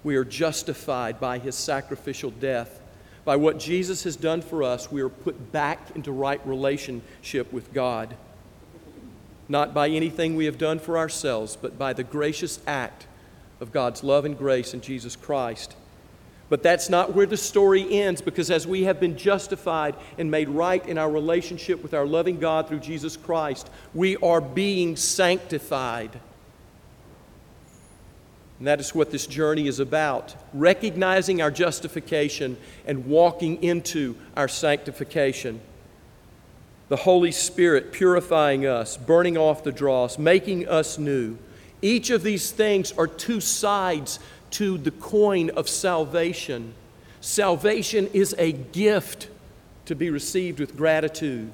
We 0.04 0.14
are 0.16 0.24
justified 0.24 1.18
by 1.18 1.38
his 1.38 1.56
sacrificial 1.56 2.30
death. 2.30 2.80
By 3.24 3.36
what 3.36 3.58
Jesus 3.58 4.04
has 4.04 4.16
done 4.16 4.40
for 4.40 4.62
us, 4.62 4.90
we 4.90 5.02
are 5.02 5.08
put 5.08 5.52
back 5.52 5.80
into 5.96 6.12
right 6.12 6.40
relationship 6.46 7.52
with 7.52 7.72
God 7.74 8.14
not 9.48 9.72
by 9.72 9.88
anything 9.88 10.36
we 10.36 10.44
have 10.44 10.58
done 10.58 10.78
for 10.78 10.98
ourselves, 10.98 11.56
but 11.56 11.78
by 11.78 11.92
the 11.92 12.04
gracious 12.04 12.60
act 12.66 13.06
of 13.60 13.72
God's 13.72 14.04
love 14.04 14.24
and 14.24 14.36
grace 14.36 14.74
in 14.74 14.80
Jesus 14.80 15.16
Christ. 15.16 15.74
But 16.48 16.62
that's 16.62 16.88
not 16.88 17.14
where 17.14 17.26
the 17.26 17.36
story 17.36 18.00
ends 18.00 18.22
because 18.22 18.50
as 18.50 18.66
we 18.66 18.84
have 18.84 19.00
been 19.00 19.16
justified 19.16 19.94
and 20.16 20.30
made 20.30 20.48
right 20.48 20.84
in 20.86 20.96
our 20.96 21.10
relationship 21.10 21.82
with 21.82 21.92
our 21.92 22.06
loving 22.06 22.38
God 22.38 22.68
through 22.68 22.80
Jesus 22.80 23.16
Christ, 23.16 23.68
we 23.92 24.16
are 24.18 24.40
being 24.40 24.96
sanctified. 24.96 26.18
And 28.58 28.66
that 28.66 28.80
is 28.80 28.94
what 28.94 29.10
this 29.10 29.26
journey 29.26 29.68
is 29.68 29.78
about 29.78 30.34
recognizing 30.54 31.42
our 31.42 31.50
justification 31.50 32.56
and 32.86 33.06
walking 33.06 33.62
into 33.62 34.16
our 34.36 34.48
sanctification 34.48 35.60
the 36.88 36.96
Holy 36.96 37.32
Spirit 37.32 37.92
purifying 37.92 38.66
us, 38.66 38.96
burning 38.96 39.36
off 39.36 39.62
the 39.62 39.72
dross, 39.72 40.18
making 40.18 40.68
us 40.68 40.98
new. 40.98 41.36
Each 41.82 42.10
of 42.10 42.22
these 42.22 42.50
things 42.50 42.92
are 42.92 43.06
two 43.06 43.40
sides 43.40 44.18
to 44.52 44.78
the 44.78 44.90
coin 44.90 45.50
of 45.50 45.68
salvation. 45.68 46.74
Salvation 47.20 48.08
is 48.12 48.34
a 48.38 48.52
gift 48.52 49.28
to 49.84 49.94
be 49.94 50.10
received 50.10 50.60
with 50.60 50.76
gratitude. 50.76 51.52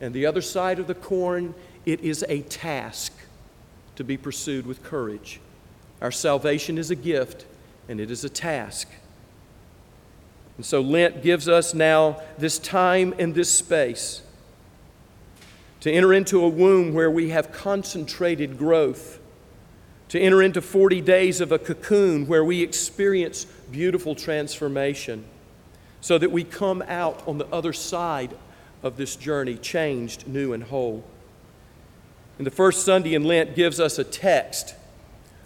And 0.00 0.14
the 0.14 0.26
other 0.26 0.42
side 0.42 0.78
of 0.78 0.86
the 0.86 0.94
coin, 0.94 1.54
it 1.84 2.00
is 2.00 2.24
a 2.28 2.42
task 2.42 3.12
to 3.96 4.04
be 4.04 4.16
pursued 4.16 4.64
with 4.64 4.84
courage. 4.84 5.40
Our 6.00 6.12
salvation 6.12 6.78
is 6.78 6.90
a 6.90 6.96
gift 6.96 7.46
and 7.88 8.00
it 8.00 8.10
is 8.10 8.22
a 8.22 8.28
task. 8.28 8.88
And 10.56 10.64
so 10.64 10.80
Lent 10.80 11.22
gives 11.22 11.48
us 11.48 11.74
now 11.74 12.20
this 12.36 12.58
time 12.58 13.14
and 13.18 13.34
this 13.34 13.52
space 13.52 14.22
to 15.80 15.92
enter 15.92 16.12
into 16.12 16.42
a 16.44 16.48
womb 16.48 16.92
where 16.92 17.10
we 17.10 17.30
have 17.30 17.52
concentrated 17.52 18.58
growth, 18.58 19.20
to 20.08 20.18
enter 20.18 20.42
into 20.42 20.60
40 20.60 21.00
days 21.00 21.40
of 21.40 21.52
a 21.52 21.58
cocoon 21.58 22.26
where 22.26 22.44
we 22.44 22.62
experience 22.62 23.44
beautiful 23.70 24.14
transformation, 24.14 25.24
so 26.00 26.18
that 26.18 26.32
we 26.32 26.44
come 26.44 26.82
out 26.88 27.26
on 27.28 27.38
the 27.38 27.46
other 27.46 27.72
side 27.72 28.36
of 28.82 28.96
this 28.96 29.16
journey 29.16 29.56
changed, 29.56 30.26
new, 30.26 30.52
and 30.52 30.64
whole. 30.64 31.04
And 32.38 32.46
the 32.46 32.52
first 32.52 32.84
Sunday 32.84 33.14
in 33.14 33.24
Lent 33.24 33.56
gives 33.56 33.80
us 33.80 33.98
a 33.98 34.04
text 34.04 34.74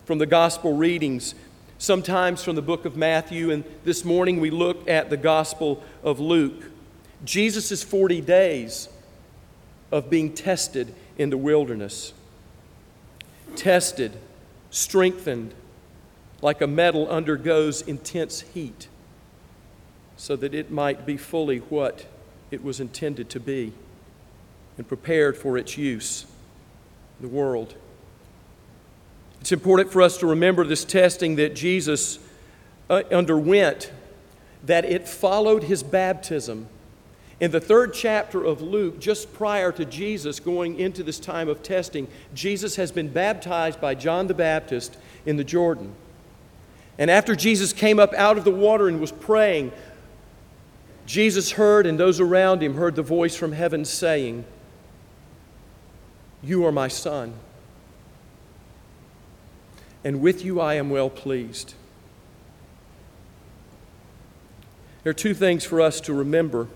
from 0.05 0.19
the 0.19 0.27
gospel 0.27 0.75
readings, 0.75 1.35
sometimes 1.79 2.45
from 2.45 2.55
the 2.55 2.63
book 2.63 2.85
of 2.85 2.97
Matthew, 2.97 3.51
and 3.51 3.65
this 3.85 4.05
morning 4.05 4.41
we 4.41 4.51
look 4.51 4.89
at 4.89 5.11
the 5.11 5.17
gospel 5.17 5.83
of 6.03 6.21
Luke. 6.21 6.65
Jesus' 7.25 7.83
40 7.83 8.21
days 8.21 8.89
of 9.93 10.09
being 10.11 10.33
tested 10.33 10.95
in 11.19 11.31
the 11.31 11.37
wilderness. 11.37 12.15
Tested, 13.55 14.17
strengthened, 14.71 15.55
like 16.41 16.61
a 16.63 16.67
metal 16.67 17.09
undergoes 17.09 17.83
intense 17.83 18.41
heat, 18.41 18.89
so 20.17 20.35
that 20.35 20.55
it 20.55 20.71
might 20.71 21.07
be 21.07 21.17
fully 21.17 21.59
what 21.59 22.07
it 22.51 22.65
was 22.65 22.81
intended 22.81 23.29
to 23.31 23.39
be 23.39 23.73
and 24.79 24.89
prepared 24.89 25.37
for 25.37 25.59
its 25.59 25.77
use 25.77 26.25
in 27.21 27.29
the 27.29 27.33
world. 27.33 27.75
It's 29.41 29.53
important 29.53 29.93
for 29.93 30.01
us 30.01 30.19
to 30.19 30.27
remember 30.27 30.65
this 30.65 30.85
testing 30.85 31.37
that 31.37 31.55
Jesus 31.55 32.19
uh, 32.89 33.03
underwent, 33.13 33.93
that 34.65 34.85
it 34.85 35.07
followed 35.07 35.65
his 35.65 35.83
baptism 35.83 36.69
in 37.41 37.51
the 37.51 37.61
third 37.61 37.95
chapter 37.95 38.45
of 38.45 38.61
Luke, 38.61 39.01
just 39.01 39.33
prior 39.33 39.73
to 39.73 39.85
Jesus 39.85 40.39
going 40.39 40.79
into 40.79 41.03
this 41.03 41.19
time 41.19 41.49
of 41.49 41.63
testing, 41.63 42.07
Jesus 42.35 42.77
has 42.77 42.93
been 42.93 43.09
baptized 43.09 43.81
by 43.81 43.95
John 43.95 44.27
the 44.27 44.35
Baptist 44.35 44.97
in 45.27 45.37
the 45.37 45.45
Jordan. 45.45 45.95
And 46.99 47.11
after 47.11 47.35
Jesus 47.35 47.73
came 47.73 47.99
up 47.99 48.13
out 48.15 48.39
of 48.39 48.45
the 48.45 48.51
water 48.51 48.87
and 48.87 49.01
was 49.01 49.13
praying, 49.13 49.73
Jesus 51.07 51.53
heard, 51.53 51.87
and 51.87 51.99
those 51.99 52.21
around 52.21 52.63
him 52.63 52.75
heard 52.75 52.95
the 52.95 53.03
voice 53.03 53.35
from 53.35 53.53
heaven 53.53 53.85
saying, 53.85 54.45
You 56.43 56.65
are 56.65 56.73
my 56.73 56.89
son, 56.89 57.35
and 60.05 60.21
with 60.21 60.45
you 60.45 60.61
I 60.61 60.75
am 60.75 60.91
well 60.91 61.11
pleased. 61.11 61.75
There 65.03 65.11
are 65.11 65.15
two 65.15 65.35
things 65.35 65.65
for 65.65 65.81
us 65.81 66.01
to 66.03 66.15
remember 66.15 66.69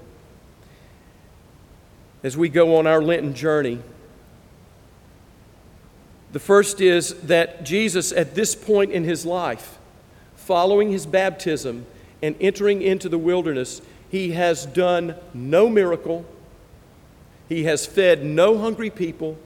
as 2.26 2.36
we 2.36 2.48
go 2.48 2.74
on 2.74 2.88
our 2.88 3.00
Lenten 3.00 3.34
journey. 3.34 3.78
The 6.32 6.40
first 6.40 6.80
is 6.80 7.14
that 7.22 7.62
Jesus, 7.62 8.10
at 8.10 8.34
this 8.34 8.52
point 8.56 8.90
in 8.90 9.04
his 9.04 9.24
life, 9.24 9.78
following 10.34 10.90
his 10.90 11.06
baptism 11.06 11.86
and 12.20 12.34
entering 12.40 12.82
into 12.82 13.08
the 13.08 13.16
wilderness, 13.16 13.80
he 14.10 14.32
has 14.32 14.66
done 14.66 15.14
no 15.32 15.68
miracle. 15.68 16.26
He 17.48 17.62
has 17.62 17.86
fed 17.86 18.24
no 18.24 18.58
hungry 18.58 18.90
people. 18.90 19.38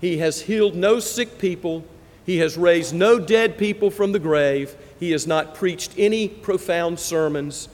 He 0.00 0.18
has 0.18 0.42
healed 0.42 0.76
no 0.76 1.00
sick 1.00 1.36
people. 1.36 1.84
He 2.24 2.38
has 2.38 2.56
raised 2.56 2.94
no 2.94 3.18
dead 3.18 3.58
people 3.58 3.90
from 3.90 4.12
the 4.12 4.20
grave. 4.20 4.76
He 5.00 5.10
has 5.10 5.26
not 5.26 5.56
preached 5.56 5.94
any 5.98 6.28
profound 6.28 7.00
sermons. 7.00 7.68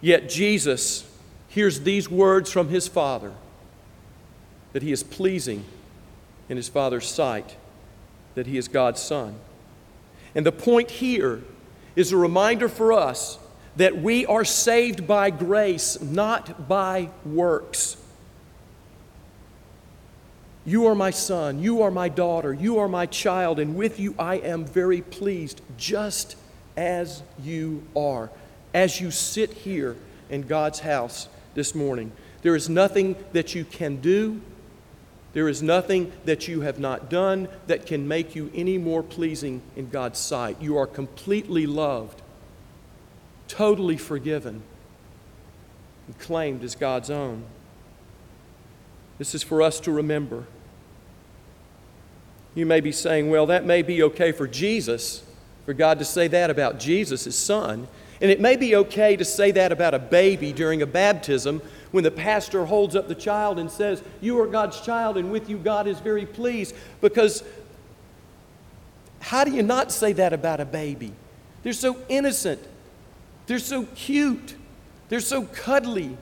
Yet 0.00 0.28
Jesus 0.28 1.07
hears 1.58 1.80
these 1.80 2.08
words 2.08 2.52
from 2.52 2.68
his 2.68 2.86
Father 2.86 3.32
that 4.72 4.80
he 4.80 4.92
is 4.92 5.02
pleasing 5.02 5.64
in 6.48 6.56
his 6.56 6.68
Father's 6.68 7.08
sight, 7.08 7.56
that 8.36 8.46
he 8.46 8.56
is 8.56 8.68
God's 8.68 9.02
Son. 9.02 9.34
And 10.36 10.46
the 10.46 10.52
point 10.52 10.88
here 10.88 11.42
is 11.96 12.12
a 12.12 12.16
reminder 12.16 12.68
for 12.68 12.92
us 12.92 13.40
that 13.74 14.00
we 14.00 14.24
are 14.24 14.44
saved 14.44 15.08
by 15.08 15.30
grace, 15.30 16.00
not 16.00 16.68
by 16.68 17.10
works. 17.24 17.96
You 20.64 20.86
are 20.86 20.94
my 20.94 21.10
son, 21.10 21.60
you 21.60 21.82
are 21.82 21.90
my 21.90 22.08
daughter, 22.08 22.54
you 22.54 22.78
are 22.78 22.88
my 22.88 23.06
child, 23.06 23.58
and 23.58 23.74
with 23.74 23.98
you 23.98 24.14
I 24.16 24.36
am 24.36 24.64
very 24.64 25.00
pleased, 25.00 25.60
just 25.76 26.36
as 26.76 27.24
you 27.42 27.82
are, 27.96 28.30
as 28.72 29.00
you 29.00 29.10
sit 29.10 29.52
here 29.52 29.96
in 30.30 30.42
God's 30.42 30.78
house 30.78 31.26
this 31.58 31.74
morning. 31.74 32.12
There 32.42 32.54
is 32.54 32.68
nothing 32.68 33.16
that 33.32 33.52
you 33.52 33.64
can 33.64 33.96
do, 33.96 34.40
there 35.32 35.48
is 35.48 35.60
nothing 35.60 36.12
that 36.24 36.46
you 36.46 36.60
have 36.60 36.78
not 36.78 37.10
done 37.10 37.48
that 37.66 37.84
can 37.84 38.06
make 38.06 38.36
you 38.36 38.48
any 38.54 38.78
more 38.78 39.02
pleasing 39.02 39.60
in 39.74 39.90
God's 39.90 40.20
sight. 40.20 40.62
You 40.62 40.78
are 40.78 40.86
completely 40.86 41.66
loved, 41.66 42.22
totally 43.48 43.96
forgiven, 43.96 44.62
and 46.06 46.18
claimed 46.20 46.62
as 46.62 46.76
God's 46.76 47.10
own. 47.10 47.42
This 49.18 49.34
is 49.34 49.42
for 49.42 49.60
us 49.60 49.80
to 49.80 49.90
remember. 49.90 50.46
You 52.54 52.66
may 52.66 52.80
be 52.80 52.92
saying, 52.92 53.30
well, 53.30 53.46
that 53.46 53.64
may 53.64 53.82
be 53.82 54.00
okay 54.04 54.30
for 54.30 54.46
Jesus, 54.46 55.24
for 55.66 55.74
God 55.74 55.98
to 55.98 56.04
say 56.04 56.28
that 56.28 56.50
about 56.50 56.78
Jesus, 56.78 57.24
his 57.24 57.36
son. 57.36 57.88
And 58.20 58.30
it 58.30 58.40
may 58.40 58.56
be 58.56 58.74
okay 58.76 59.16
to 59.16 59.24
say 59.24 59.50
that 59.52 59.70
about 59.70 59.94
a 59.94 59.98
baby 59.98 60.52
during 60.52 60.82
a 60.82 60.86
baptism 60.86 61.62
when 61.92 62.04
the 62.04 62.10
pastor 62.10 62.64
holds 62.66 62.96
up 62.96 63.08
the 63.08 63.14
child 63.14 63.58
and 63.58 63.70
says, 63.70 64.02
You 64.20 64.40
are 64.40 64.46
God's 64.46 64.80
child, 64.80 65.16
and 65.16 65.30
with 65.30 65.48
you 65.48 65.56
God 65.56 65.86
is 65.86 66.00
very 66.00 66.26
pleased. 66.26 66.74
Because 67.00 67.44
how 69.20 69.44
do 69.44 69.52
you 69.52 69.62
not 69.62 69.92
say 69.92 70.12
that 70.14 70.32
about 70.32 70.60
a 70.60 70.64
baby? 70.64 71.12
They're 71.62 71.72
so 71.72 71.96
innocent, 72.08 72.60
they're 73.46 73.58
so 73.58 73.84
cute, 73.94 74.54
they're 75.08 75.20
so 75.20 75.44
cuddly 75.44 76.16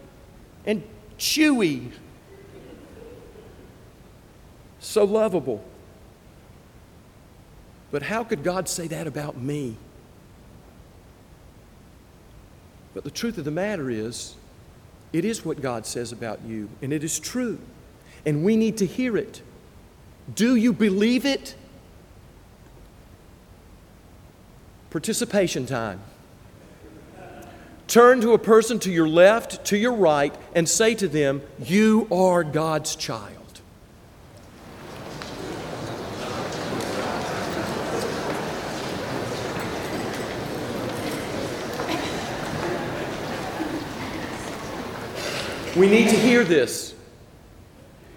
and 0.64 0.82
chewy, 1.18 1.90
so 4.80 5.04
lovable. 5.04 5.64
But 7.90 8.02
how 8.02 8.24
could 8.24 8.42
God 8.42 8.68
say 8.68 8.88
that 8.88 9.06
about 9.06 9.36
me? 9.36 9.76
But 12.96 13.04
the 13.04 13.10
truth 13.10 13.36
of 13.36 13.44
the 13.44 13.50
matter 13.50 13.90
is, 13.90 14.36
it 15.12 15.26
is 15.26 15.44
what 15.44 15.60
God 15.60 15.84
says 15.84 16.12
about 16.12 16.40
you, 16.46 16.70
and 16.80 16.94
it 16.94 17.04
is 17.04 17.20
true. 17.20 17.58
And 18.24 18.42
we 18.42 18.56
need 18.56 18.78
to 18.78 18.86
hear 18.86 19.18
it. 19.18 19.42
Do 20.34 20.56
you 20.56 20.72
believe 20.72 21.26
it? 21.26 21.54
Participation 24.88 25.66
time. 25.66 26.00
Turn 27.86 28.22
to 28.22 28.32
a 28.32 28.38
person 28.38 28.78
to 28.78 28.90
your 28.90 29.06
left, 29.06 29.66
to 29.66 29.76
your 29.76 29.92
right, 29.92 30.34
and 30.54 30.66
say 30.66 30.94
to 30.94 31.06
them, 31.06 31.42
You 31.62 32.08
are 32.10 32.42
God's 32.42 32.96
child. 32.96 33.45
We 45.76 45.90
need 45.90 46.08
to 46.08 46.16
hear 46.16 46.42
this. 46.42 46.94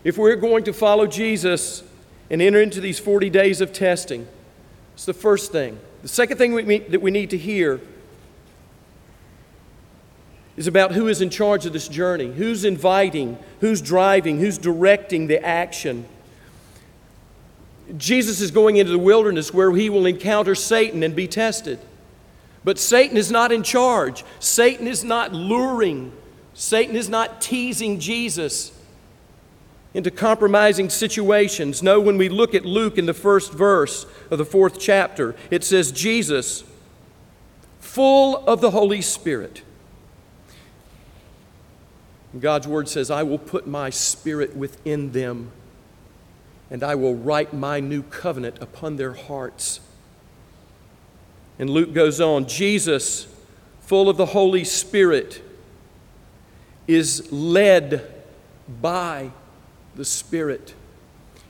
If 0.06 0.18
we're 0.18 0.38
going 0.38 0.64
to 0.64 0.74
follow 0.74 1.06
Jesus 1.08 1.84
and 2.30 2.42
enter 2.42 2.62
into 2.62 2.80
these 2.80 3.00
40 3.00 3.30
days 3.30 3.60
of 3.60 3.74
testing, 3.74 4.30
it's 4.94 5.04
the 5.04 5.14
first 5.14 5.52
thing. 5.52 5.78
The 6.02 6.08
second 6.08 6.38
thing 6.38 6.54
we, 6.54 6.80
that 6.80 7.02
we 7.02 7.12
need 7.12 7.32
to 7.32 7.38
hear 7.38 7.82
is 10.56 10.68
about 10.68 10.94
who 10.94 11.10
is 11.10 11.20
in 11.20 11.30
charge 11.30 11.66
of 11.66 11.74
this 11.74 11.90
journey, 11.90 12.32
who's 12.32 12.64
inviting, 12.64 13.38
who's 13.60 13.82
driving, 13.82 14.40
who's 14.40 14.58
directing 14.58 15.28
the 15.28 15.44
action. 15.46 16.06
Jesus 17.98 18.40
is 18.40 18.52
going 18.52 18.78
into 18.78 18.94
the 18.94 18.98
wilderness 18.98 19.54
where 19.54 19.74
he 19.74 19.90
will 19.90 20.06
encounter 20.06 20.56
Satan 20.56 21.04
and 21.04 21.14
be 21.14 21.28
tested. 21.28 21.80
But 22.64 22.80
Satan 22.80 23.18
is 23.18 23.30
not 23.30 23.52
in 23.52 23.64
charge. 23.64 24.24
Satan 24.40 24.88
is 24.88 25.04
not 25.04 25.34
luring 25.34 26.14
Satan 26.60 26.98
is 26.98 27.08
not 27.08 27.40
teasing 27.40 28.02
Jesus 28.02 28.78
into 29.94 30.12
compromising 30.12 30.90
situations. 30.90 31.82
No, 31.82 32.02
when 32.02 32.18
we 32.18 32.28
look 32.28 32.54
at 32.54 32.66
Luke 32.66 32.98
in 32.98 33.06
the 33.06 33.14
first 33.14 33.54
verse 33.54 34.06
of 34.30 34.40
the 34.40 34.44
fourth 34.44 34.78
chapter, 34.78 35.38
it 35.50 35.64
says, 35.64 35.94
Jesus, 35.94 36.66
full 37.80 38.46
of 38.46 38.60
the 38.60 38.72
Holy 38.72 39.02
Spirit. 39.02 39.62
God's 42.38 42.68
word 42.68 42.90
says, 42.90 43.10
I 43.10 43.24
will 43.24 43.40
put 43.40 43.66
my 43.66 43.90
spirit 43.90 44.54
within 44.54 45.14
them, 45.14 45.54
and 46.70 46.84
I 46.84 46.94
will 46.94 47.16
write 47.16 47.54
my 47.54 47.80
new 47.80 48.04
covenant 48.04 48.58
upon 48.60 48.98
their 48.98 49.14
hearts. 49.14 49.80
And 51.58 51.70
Luke 51.70 51.94
goes 51.94 52.20
on, 52.20 52.48
Jesus, 52.50 53.34
full 53.80 54.10
of 54.10 54.18
the 54.18 54.26
Holy 54.26 54.66
Spirit, 54.66 55.42
is 56.90 57.32
led 57.32 58.12
by 58.82 59.32
the 59.96 60.04
Spirit. 60.04 60.74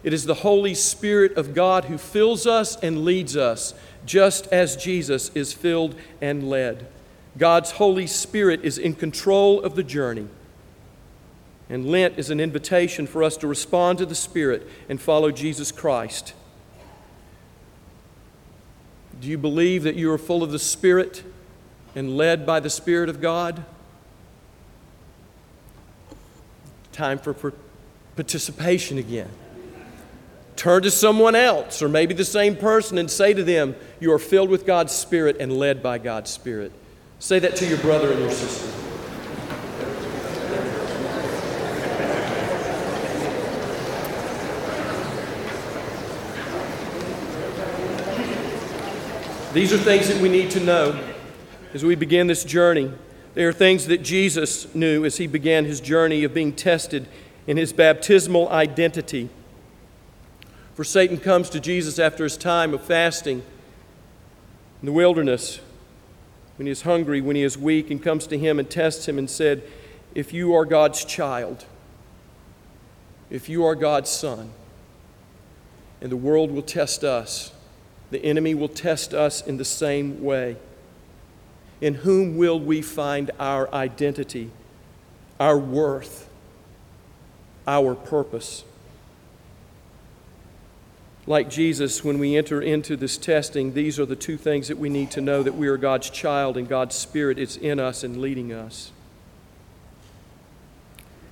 It 0.03 0.11
is 0.11 0.25
the 0.25 0.33
Holy 0.33 0.73
Spirit 0.73 1.37
of 1.37 1.53
God 1.53 1.85
who 1.85 1.97
fills 1.97 2.45
us 2.45 2.75
and 2.83 3.05
leads 3.05 3.37
us, 3.37 3.73
just 4.05 4.47
as 4.47 4.75
Jesus 4.75 5.31
is 5.33 5.53
filled 5.53 5.95
and 6.19 6.49
led. 6.49 6.87
God's 7.37 7.71
Holy 7.71 8.05
Spirit 8.05 8.65
is 8.65 8.77
in 8.77 8.95
control 8.95 9.61
of 9.61 9.75
the 9.75 9.83
journey. 9.83 10.27
And 11.69 11.89
Lent 11.89 12.19
is 12.19 12.29
an 12.29 12.41
invitation 12.41 13.07
for 13.07 13.23
us 13.23 13.37
to 13.37 13.47
respond 13.47 13.97
to 13.99 14.05
the 14.05 14.15
Spirit 14.15 14.67
and 14.89 14.99
follow 14.99 15.31
Jesus 15.31 15.71
Christ. 15.71 16.33
Do 19.21 19.29
you 19.29 19.37
believe 19.37 19.83
that 19.83 19.95
you 19.95 20.11
are 20.11 20.17
full 20.17 20.43
of 20.43 20.51
the 20.51 20.59
Spirit 20.59 21.23
and 21.95 22.17
led 22.17 22.45
by 22.45 22.59
the 22.59 22.69
Spirit 22.69 23.07
of 23.07 23.21
God? 23.21 23.63
Time 26.99 27.17
for 27.17 27.53
participation 28.17 28.97
again. 28.97 29.29
Turn 30.57 30.83
to 30.83 30.91
someone 30.91 31.33
else, 31.33 31.81
or 31.81 31.87
maybe 31.87 32.13
the 32.13 32.25
same 32.25 32.57
person, 32.57 32.97
and 32.97 33.09
say 33.09 33.33
to 33.33 33.41
them, 33.41 33.73
You 34.01 34.11
are 34.11 34.19
filled 34.19 34.49
with 34.49 34.65
God's 34.65 34.91
Spirit 34.91 35.37
and 35.39 35.57
led 35.57 35.81
by 35.81 35.97
God's 35.97 36.29
Spirit. 36.29 36.73
Say 37.19 37.39
that 37.39 37.55
to 37.55 37.65
your 37.65 37.77
brother 37.77 38.11
and 38.11 38.19
your 38.19 38.31
sister. 38.31 38.67
These 49.53 49.71
are 49.71 49.77
things 49.77 50.09
that 50.09 50.21
we 50.21 50.27
need 50.27 50.51
to 50.51 50.59
know 50.59 51.01
as 51.73 51.85
we 51.85 51.95
begin 51.95 52.27
this 52.27 52.43
journey. 52.43 52.91
They 53.39 53.45
are 53.45 53.53
things 53.53 53.87
that 53.87 54.03
Jesus 54.03 54.75
knew 54.75 55.05
as 55.05 55.15
he 55.15 55.25
began 55.25 55.63
his 55.63 55.79
journey 55.79 56.25
of 56.25 56.33
being 56.33 56.51
tested 56.51 57.07
in 57.47 57.55
his 57.55 57.71
baptismal 57.71 58.49
identity. 58.49 59.29
For 60.73 60.83
Satan 60.83 61.19
comes 61.19 61.49
to 61.51 61.61
Jesus 61.61 61.99
after 61.99 62.25
his 62.25 62.35
time 62.35 62.73
of 62.73 62.83
fasting 62.83 63.41
In 64.81 64.85
the 64.87 64.91
wilderness, 64.91 65.61
when 66.57 66.65
he 66.65 66.71
is 66.73 66.81
hungry, 66.81 67.21
when 67.21 67.37
he 67.37 67.43
is 67.43 67.57
weak, 67.57 67.89
and 67.89 68.03
comes 68.03 68.27
to 68.27 68.37
him 68.37 68.59
and 68.59 68.69
tests 68.69 69.07
him 69.07 69.17
and 69.17 69.29
said, 69.29 69.63
If 70.13 70.33
you 70.33 70.53
are 70.53 70.65
God's 70.65 71.05
child, 71.05 71.63
if 73.29 73.47
you 73.47 73.63
are 73.63 73.73
God's 73.73 74.09
son, 74.09 74.51
and 76.01 76.11
the 76.11 76.17
world 76.17 76.51
will 76.51 76.61
test 76.61 77.05
us, 77.05 77.53
the 78.11 78.21
enemy 78.21 78.53
will 78.53 78.67
test 78.67 79.13
us 79.13 79.39
in 79.47 79.55
the 79.55 79.63
same 79.63 80.21
way. 80.25 80.57
In 81.81 81.95
whom 81.95 82.37
will 82.37 82.59
we 82.59 82.81
find 82.81 83.31
our 83.39 83.73
identity, 83.73 84.51
our 85.39 85.57
worth, 85.57 86.29
our 87.67 87.95
purpose? 87.95 88.63
Like 91.25 91.49
Jesus, 91.49 92.03
when 92.03 92.17
we 92.17 92.35
enter 92.35 92.61
into 92.61 92.97
this 92.97 93.17
testing, 93.17 93.73
these 93.73 93.99
are 93.99 94.05
the 94.05 94.15
two 94.15 94.35
things 94.35 94.67
that 94.67 94.77
we 94.77 94.89
need 94.89 95.11
to 95.11 95.21
know 95.21 95.43
that 95.43 95.55
we 95.55 95.67
are 95.67 95.77
God's 95.77 96.09
child 96.09 96.57
and 96.57 96.67
God's 96.67 96.95
Spirit 96.95 97.37
is 97.37 97.55
in 97.55 97.79
us 97.79 98.03
and 98.03 98.17
leading 98.17 98.51
us. 98.51 98.91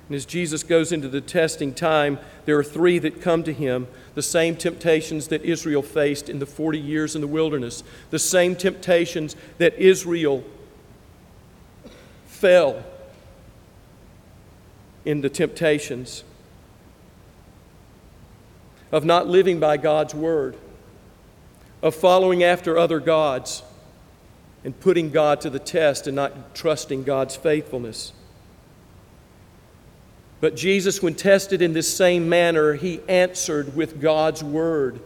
And 0.08 0.16
as 0.16 0.24
Jesus 0.24 0.62
goes 0.62 0.90
into 0.90 1.08
the 1.08 1.20
testing 1.20 1.74
time, 1.74 2.18
there 2.46 2.58
are 2.58 2.64
three 2.64 2.98
that 2.98 3.20
come 3.20 3.42
to 3.44 3.52
him 3.52 3.86
the 4.14 4.22
same 4.22 4.56
temptations 4.56 5.28
that 5.28 5.42
Israel 5.42 5.82
faced 5.82 6.30
in 6.30 6.38
the 6.38 6.46
40 6.46 6.78
years 6.78 7.14
in 7.14 7.20
the 7.20 7.26
wilderness, 7.26 7.84
the 8.10 8.18
same 8.18 8.56
temptations 8.56 9.36
that 9.58 9.74
Israel 9.78 10.44
fell 12.26 12.82
in 15.04 15.20
the 15.20 15.28
temptations 15.28 16.24
of 18.90 19.04
not 19.04 19.26
living 19.26 19.60
by 19.60 19.76
God's 19.76 20.14
word, 20.14 20.56
of 21.82 21.94
following 21.94 22.42
after 22.42 22.78
other 22.78 22.98
gods, 22.98 23.62
and 24.64 24.78
putting 24.80 25.10
God 25.10 25.42
to 25.42 25.50
the 25.50 25.58
test 25.58 26.06
and 26.06 26.16
not 26.16 26.54
trusting 26.54 27.04
God's 27.04 27.36
faithfulness. 27.36 28.12
But 30.40 30.54
Jesus, 30.54 31.02
when 31.02 31.14
tested 31.14 31.62
in 31.62 31.72
this 31.72 31.92
same 31.92 32.28
manner, 32.28 32.74
he 32.74 33.00
answered 33.08 33.74
with 33.74 34.00
God's 34.00 34.42
word. 34.44 35.00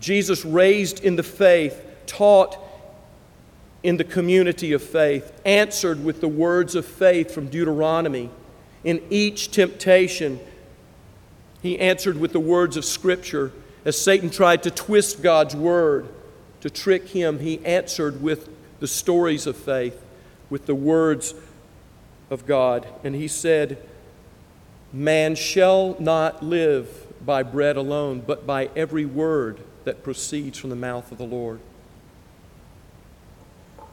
Jesus, 0.00 0.44
raised 0.44 1.04
in 1.04 1.16
the 1.16 1.22
faith, 1.22 1.84
taught 2.06 2.58
in 3.82 3.96
the 3.96 4.04
community 4.04 4.72
of 4.72 4.82
faith, 4.82 5.32
answered 5.44 6.04
with 6.04 6.20
the 6.20 6.28
words 6.28 6.74
of 6.74 6.84
faith 6.84 7.32
from 7.32 7.48
Deuteronomy. 7.48 8.30
In 8.82 9.00
each 9.10 9.52
temptation, 9.52 10.40
he 11.62 11.78
answered 11.78 12.18
with 12.18 12.32
the 12.32 12.40
words 12.40 12.76
of 12.76 12.84
Scripture. 12.84 13.52
As 13.84 13.96
Satan 13.96 14.30
tried 14.30 14.64
to 14.64 14.70
twist 14.70 15.22
God's 15.22 15.54
word 15.54 16.08
to 16.60 16.70
trick 16.70 17.08
him, 17.08 17.38
he 17.38 17.64
answered 17.64 18.22
with 18.22 18.48
the 18.80 18.88
stories 18.88 19.46
of 19.46 19.56
faith, 19.56 20.00
with 20.50 20.66
the 20.66 20.74
words 20.74 21.34
of 22.30 22.46
God. 22.46 22.86
And 23.04 23.14
he 23.14 23.28
said, 23.28 23.78
Man 24.92 25.34
shall 25.34 25.96
not 25.98 26.42
live 26.42 27.06
by 27.24 27.42
bread 27.42 27.76
alone, 27.76 28.22
but 28.26 28.46
by 28.46 28.68
every 28.76 29.06
word 29.06 29.60
that 29.84 30.02
proceeds 30.02 30.58
from 30.58 30.70
the 30.70 30.76
mouth 30.76 31.10
of 31.10 31.18
the 31.18 31.24
Lord. 31.24 31.60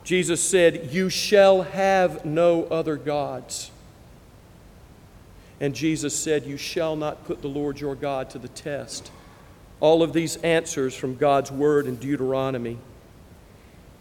Jesus 0.03 0.41
said, 0.41 0.89
You 0.91 1.09
shall 1.09 1.61
have 1.61 2.25
no 2.25 2.63
other 2.65 2.95
gods. 2.95 3.71
And 5.61 5.75
Jesus 5.75 6.15
said, 6.15 6.45
You 6.45 6.57
shall 6.57 6.95
not 6.95 7.25
put 7.25 7.41
the 7.41 7.47
Lord 7.47 7.79
your 7.79 7.95
God 7.95 8.29
to 8.31 8.39
the 8.39 8.47
test. 8.47 9.11
All 9.79 10.03
of 10.03 10.13
these 10.13 10.35
answers 10.37 10.95
from 10.95 11.15
God's 11.15 11.51
word 11.51 11.85
in 11.85 11.95
Deuteronomy. 11.95 12.77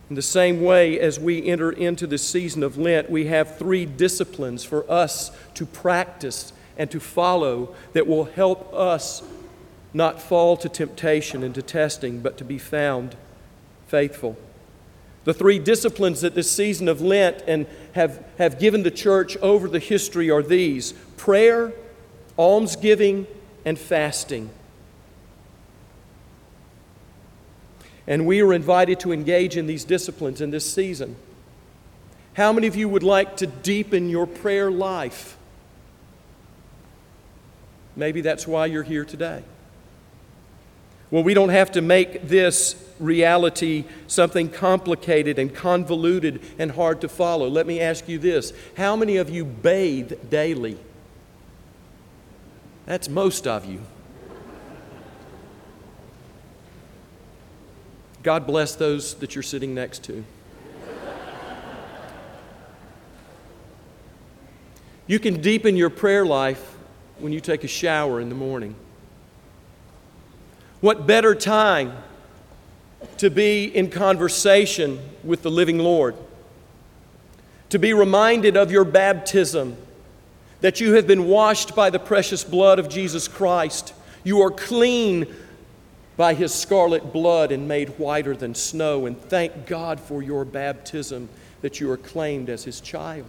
In 0.09 0.17
the 0.17 0.23
same 0.23 0.63
way, 0.63 0.99
as 0.99 1.21
we 1.21 1.47
enter 1.47 1.71
into 1.71 2.07
the 2.07 2.17
season 2.17 2.63
of 2.63 2.79
Lent, 2.79 3.11
we 3.11 3.27
have 3.27 3.59
three 3.59 3.85
disciplines 3.85 4.65
for 4.65 4.91
us 4.91 5.31
to 5.55 5.67
practice 5.67 6.53
and 6.79 6.91
to 6.91 7.01
follow 7.01 7.75
that 7.93 8.07
will 8.07 8.25
help 8.25 8.73
us 8.73 9.23
not 9.93 10.23
fall 10.23 10.57
to 10.57 10.69
temptation 10.69 11.43
and 11.43 11.55
to 11.55 11.63
testing, 11.63 12.21
but 12.21 12.39
to 12.39 12.45
be 12.45 12.59
found 12.59 13.17
faithful. 13.89 14.39
The 15.25 15.35
three 15.35 15.59
disciplines 15.59 16.21
that 16.21 16.35
this 16.35 16.51
season 16.51 16.89
of 16.89 17.01
Lent 17.01 17.43
and 17.47 17.67
have, 17.93 18.25
have 18.39 18.59
given 18.59 18.83
the 18.83 18.91
church 18.91 19.37
over 19.39 19.69
the 19.69 19.79
history 19.79 20.31
are 20.31 20.43
these 20.43 20.93
prayer, 21.17 21.73
almsgiving, 22.39 23.27
and 23.65 23.79
fasting. 23.79 24.51
And 28.07 28.27
we 28.27 28.41
are 28.41 28.55
invited 28.55 29.01
to 29.01 29.13
engage 29.13 29.57
in 29.57 29.67
these 29.67 29.85
disciplines 29.85 30.41
in 30.41 30.51
this 30.51 30.71
season. 30.73 31.17
How 32.35 32.53
many 32.53 32.67
of 32.67 32.77
you 32.77 32.89
would 32.89 33.03
like 33.03 33.37
to 33.39 33.47
deepen 33.47 34.09
your 34.09 34.27
prayer 34.27 34.71
life? 34.71 35.38
Maybe 37.99 38.21
that's 38.21 38.47
why 38.47 38.67
you're 38.67 38.85
here 38.85 39.05
today. 39.05 39.43
Well, 41.11 41.25
we 41.25 41.35
don't 41.35 41.49
have 41.49 41.73
to 41.73 41.83
make 41.83 42.29
this 42.29 42.77
reality 43.01 43.87
something 44.07 44.51
complicated 44.51 45.37
and 45.37 45.53
convoluted 45.53 46.41
and 46.61 46.71
hard 46.71 47.01
to 47.01 47.09
follow. 47.09 47.49
Let 47.49 47.67
me 47.67 47.81
ask 47.81 48.09
you 48.09 48.21
this 48.21 48.53
How 48.77 48.95
many 48.95 49.17
of 49.17 49.29
you 49.29 49.45
bathe 49.45 50.31
daily? 50.31 50.79
That's 52.87 53.09
most 53.09 53.49
of 53.49 53.65
you. 53.65 53.83
God 58.23 58.47
bless 58.47 58.77
those 58.77 59.15
that 59.17 59.35
you're 59.35 59.43
sitting 59.43 59.75
next 59.75 60.05
to. 60.05 60.25
You 65.09 65.19
can 65.19 65.41
deepen 65.41 65.77
your 65.77 65.91
prayer 65.91 66.25
life 66.25 66.78
when 67.21 67.33
you 67.33 67.41
take 67.41 67.65
a 67.65 67.69
shower 67.69 68.21
in 68.21 68.29
the 68.29 68.35
morning. 68.35 68.75
What 70.81 71.07
better 71.07 71.35
time 71.35 71.93
to 73.19 73.31
be 73.31 73.65
in 73.65 73.91
conversation 73.91 75.01
with 75.25 75.43
the 75.43 75.51
living 75.51 75.79
Lord? 75.79 76.17
To 77.71 77.79
be 77.79 77.93
reminded 77.93 78.57
of 78.57 78.71
your 78.71 78.85
baptism, 78.85 79.77
that 80.61 80.81
you 80.81 80.95
have 80.95 81.07
been 81.07 81.27
washed 81.27 81.75
by 81.75 81.91
the 81.91 81.99
precious 81.99 82.45
blood 82.45 82.79
of 82.79 82.89
Jesus 82.89 83.29
Christ. 83.29 83.93
You 84.25 84.41
are 84.43 84.51
clean 84.51 85.27
by 86.17 86.35
his 86.35 86.53
scarlet 86.53 87.13
blood 87.13 87.53
and 87.53 87.69
made 87.69 87.91
whiter 87.99 88.35
than 88.37 88.55
snow. 88.55 89.07
And 89.07 89.21
thank 89.21 89.67
God 89.67 90.01
for 90.01 90.23
your 90.23 90.45
baptism 90.45 91.29
that 91.61 91.81
you 91.81 91.91
are 91.91 91.97
claimed 91.97 92.51
as 92.51 92.65
his 92.65 92.81
child. 92.81 93.27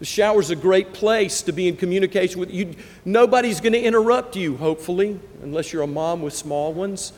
The 0.00 0.04
shower 0.04 0.40
is 0.40 0.50
a 0.50 0.56
great 0.56 0.92
place 0.92 1.42
to 1.42 1.52
be 1.52 1.68
in 1.68 1.76
communication 1.76 2.40
with 2.40 2.50
you. 2.50 2.74
Nobody's 3.04 3.60
going 3.60 3.74
to 3.74 3.80
interrupt 3.80 4.36
you, 4.36 4.56
hopefully, 4.56 5.20
unless 5.42 5.72
you're 5.72 5.82
a 5.82 5.86
mom 5.86 6.20
with 6.20 6.34
small 6.34 6.72
ones. 6.72 7.12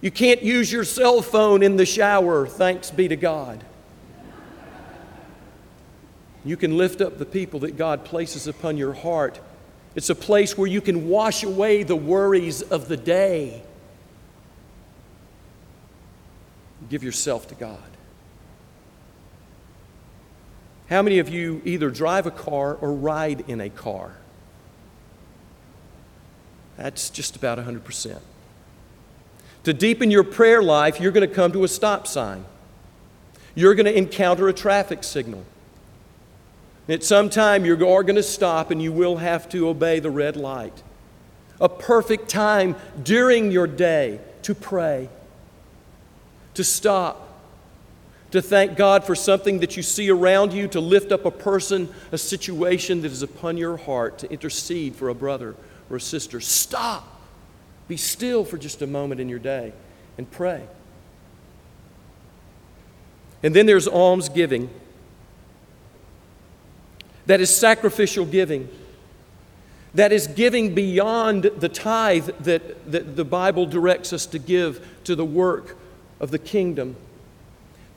You 0.00 0.10
can't 0.10 0.42
use 0.42 0.70
your 0.72 0.84
cell 0.84 1.22
phone 1.22 1.62
in 1.62 1.76
the 1.76 1.86
shower, 1.86 2.46
thanks 2.46 2.90
be 2.90 3.08
to 3.08 3.16
God. 3.16 3.64
You 6.44 6.56
can 6.56 6.76
lift 6.76 7.00
up 7.00 7.18
the 7.18 7.26
people 7.26 7.60
that 7.60 7.76
God 7.76 8.04
places 8.04 8.46
upon 8.46 8.76
your 8.76 8.92
heart. 8.92 9.40
It's 9.94 10.10
a 10.10 10.14
place 10.14 10.56
where 10.56 10.68
you 10.68 10.80
can 10.80 11.08
wash 11.08 11.42
away 11.42 11.82
the 11.82 11.96
worries 11.96 12.62
of 12.62 12.88
the 12.88 12.96
day. 12.96 13.62
Give 16.88 17.02
yourself 17.02 17.48
to 17.48 17.54
God. 17.54 17.78
How 20.88 21.02
many 21.02 21.18
of 21.18 21.28
you 21.28 21.60
either 21.64 21.90
drive 21.90 22.26
a 22.26 22.30
car 22.30 22.74
or 22.74 22.92
ride 22.92 23.44
in 23.48 23.60
a 23.60 23.68
car? 23.68 24.12
That's 26.78 27.10
just 27.10 27.36
about 27.36 27.58
100%. 27.58 28.20
To 29.64 29.74
deepen 29.74 30.10
your 30.10 30.24
prayer 30.24 30.62
life, 30.62 31.00
you're 31.00 31.12
going 31.12 31.28
to 31.28 31.34
come 31.34 31.52
to 31.52 31.64
a 31.64 31.68
stop 31.68 32.06
sign. 32.06 32.44
You're 33.54 33.74
going 33.74 33.86
to 33.86 33.96
encounter 33.96 34.48
a 34.48 34.52
traffic 34.52 35.04
signal. 35.04 35.44
At 36.88 37.04
some 37.04 37.28
time, 37.28 37.66
you 37.66 37.74
are 37.74 38.02
going 38.02 38.16
to 38.16 38.22
stop 38.22 38.70
and 38.70 38.80
you 38.80 38.92
will 38.92 39.16
have 39.18 39.48
to 39.50 39.68
obey 39.68 40.00
the 40.00 40.10
red 40.10 40.36
light. 40.36 40.82
A 41.60 41.68
perfect 41.68 42.30
time 42.30 42.76
during 43.02 43.50
your 43.50 43.66
day 43.66 44.20
to 44.42 44.54
pray, 44.54 45.10
to 46.54 46.64
stop, 46.64 47.27
to 48.30 48.42
thank 48.42 48.76
God 48.76 49.04
for 49.04 49.14
something 49.14 49.60
that 49.60 49.76
you 49.76 49.82
see 49.82 50.10
around 50.10 50.52
you, 50.52 50.68
to 50.68 50.80
lift 50.80 51.12
up 51.12 51.24
a 51.24 51.30
person, 51.30 51.88
a 52.12 52.18
situation 52.18 53.02
that 53.02 53.10
is 53.10 53.22
upon 53.22 53.56
your 53.56 53.76
heart, 53.76 54.18
to 54.18 54.30
intercede 54.30 54.94
for 54.94 55.08
a 55.08 55.14
brother 55.14 55.54
or 55.88 55.96
a 55.96 56.00
sister. 56.00 56.40
Stop. 56.40 57.22
Be 57.88 57.96
still 57.96 58.44
for 58.44 58.58
just 58.58 58.82
a 58.82 58.86
moment 58.86 59.20
in 59.20 59.28
your 59.28 59.38
day 59.38 59.72
and 60.18 60.30
pray. 60.30 60.66
And 63.42 63.54
then 63.54 63.66
there's 63.66 63.88
almsgiving. 63.88 64.68
That 67.26 67.40
is 67.40 67.54
sacrificial 67.54 68.26
giving. 68.26 68.68
That 69.94 70.12
is 70.12 70.26
giving 70.26 70.74
beyond 70.74 71.44
the 71.44 71.68
tithe 71.68 72.28
that, 72.40 72.90
that 72.92 73.16
the 73.16 73.24
Bible 73.24 73.64
directs 73.64 74.12
us 74.12 74.26
to 74.26 74.38
give 74.38 74.86
to 75.04 75.14
the 75.14 75.24
work 75.24 75.76
of 76.20 76.30
the 76.30 76.38
kingdom. 76.38 76.96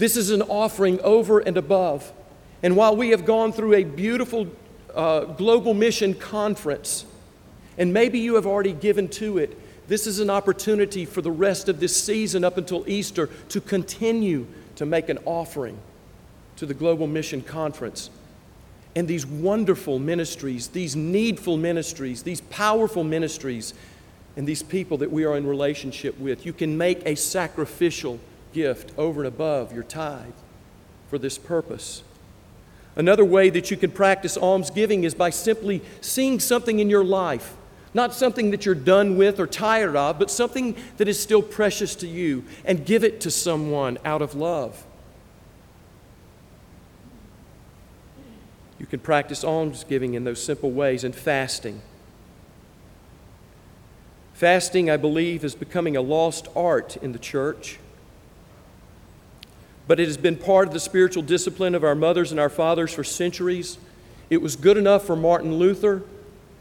This 0.02 0.18
is 0.18 0.32
an 0.32 0.42
offering 0.42 1.00
over 1.02 1.38
and 1.38 1.58
above. 1.58 2.12
And 2.64 2.76
while 2.76 2.96
we 2.96 3.10
have 3.10 3.24
gone 3.24 3.54
through 3.54 3.76
a 3.76 3.84
beautiful 3.84 4.48
uh, 4.96 5.26
global 5.26 5.76
mission 5.76 6.16
conference, 6.16 7.06
and 7.78 7.94
maybe 7.94 8.18
you 8.18 8.34
have 8.34 8.48
already 8.48 8.74
given 8.74 9.08
to 9.10 9.38
it, 9.38 9.56
this 9.88 10.08
is 10.08 10.20
an 10.20 10.32
opportunity 10.32 11.06
for 11.06 11.22
the 11.22 11.30
rest 11.30 11.70
of 11.70 11.80
this 11.80 11.96
season 11.96 12.44
up 12.44 12.58
until 12.58 12.84
Easter 12.90 13.30
to 13.50 13.62
continue 13.62 14.48
to 14.78 14.88
make 14.88 15.08
an 15.08 15.20
offering 15.24 15.78
to 16.56 16.66
the 16.66 16.74
Global 16.74 17.06
Mission 17.06 17.44
Conference. 17.44 18.10
And 18.96 19.08
these 19.08 19.28
wonderful 19.28 20.00
ministries, 20.00 20.70
these 20.70 20.96
needful 20.96 21.58
ministries, 21.58 22.24
these 22.24 22.42
powerful 22.42 23.04
ministries, 23.04 23.76
and 24.36 24.48
these 24.48 24.64
people 24.64 24.98
that 24.98 25.12
we 25.12 25.26
are 25.26 25.38
in 25.38 25.46
relationship 25.46 26.20
with, 26.20 26.44
you 26.44 26.54
can 26.54 26.76
make 26.76 27.06
a 27.06 27.14
sacrificial 27.14 28.20
gift 28.54 28.92
over 28.98 29.22
and 29.22 29.28
above 29.28 29.74
your 29.74 29.84
tithe 29.84 30.34
for 31.10 31.18
this 31.18 31.38
purpose. 31.38 32.04
Another 32.96 33.26
way 33.26 33.50
that 33.50 33.72
you 33.72 33.78
can 33.78 33.92
practice 33.92 34.38
almsgiving 34.38 35.04
is 35.04 35.14
by 35.14 35.30
simply 35.30 35.82
seeing 36.02 36.40
something 36.40 36.80
in 36.80 36.90
your 36.90 37.04
life, 37.04 37.56
not 37.94 38.14
something 38.14 38.52
that 38.52 38.66
you're 38.66 38.76
done 38.76 39.18
with 39.18 39.40
or 39.40 39.48
tired 39.48 39.96
of, 39.96 40.20
but 40.20 40.30
something 40.30 40.76
that 40.98 41.08
is 41.08 41.20
still 41.20 41.42
precious 41.42 41.96
to 41.96 42.08
you, 42.08 42.44
and 42.66 42.86
give 42.86 43.04
it 43.04 43.22
to 43.22 43.32
someone 43.32 43.98
out 44.04 44.22
of 44.22 44.36
love. 44.36 44.86
You 48.80 48.86
can 48.86 49.00
practice 49.00 49.44
almsgiving 49.44 50.16
in 50.16 50.24
those 50.24 50.44
simple 50.44 50.72
ways 50.72 51.04
and 51.04 51.14
fasting. 51.14 51.82
Fasting, 54.34 54.90
I 54.90 54.98
believe, 54.98 55.46
is 55.46 55.56
becoming 55.56 55.96
a 55.96 56.02
lost 56.02 56.48
art 56.56 56.98
in 56.98 57.12
the 57.12 57.20
church 57.20 57.78
but 59.91 59.99
it 59.99 60.08
has 60.08 60.15
been 60.15 60.38
part 60.38 60.69
of 60.69 60.73
the 60.73 60.80
spiritual 60.80 61.21
discipline 61.21 61.75
of 61.75 61.84
our 61.84 61.95
mothers 61.95 62.32
and 62.32 62.39
our 62.39 62.47
fathers 62.47 62.93
for 62.93 63.04
centuries. 63.04 63.77
It 64.30 64.41
was 64.41 64.56
good 64.56 64.77
enough 64.77 65.04
for 65.04 65.17
Martin 65.17 65.56
Luther, 65.56 66.04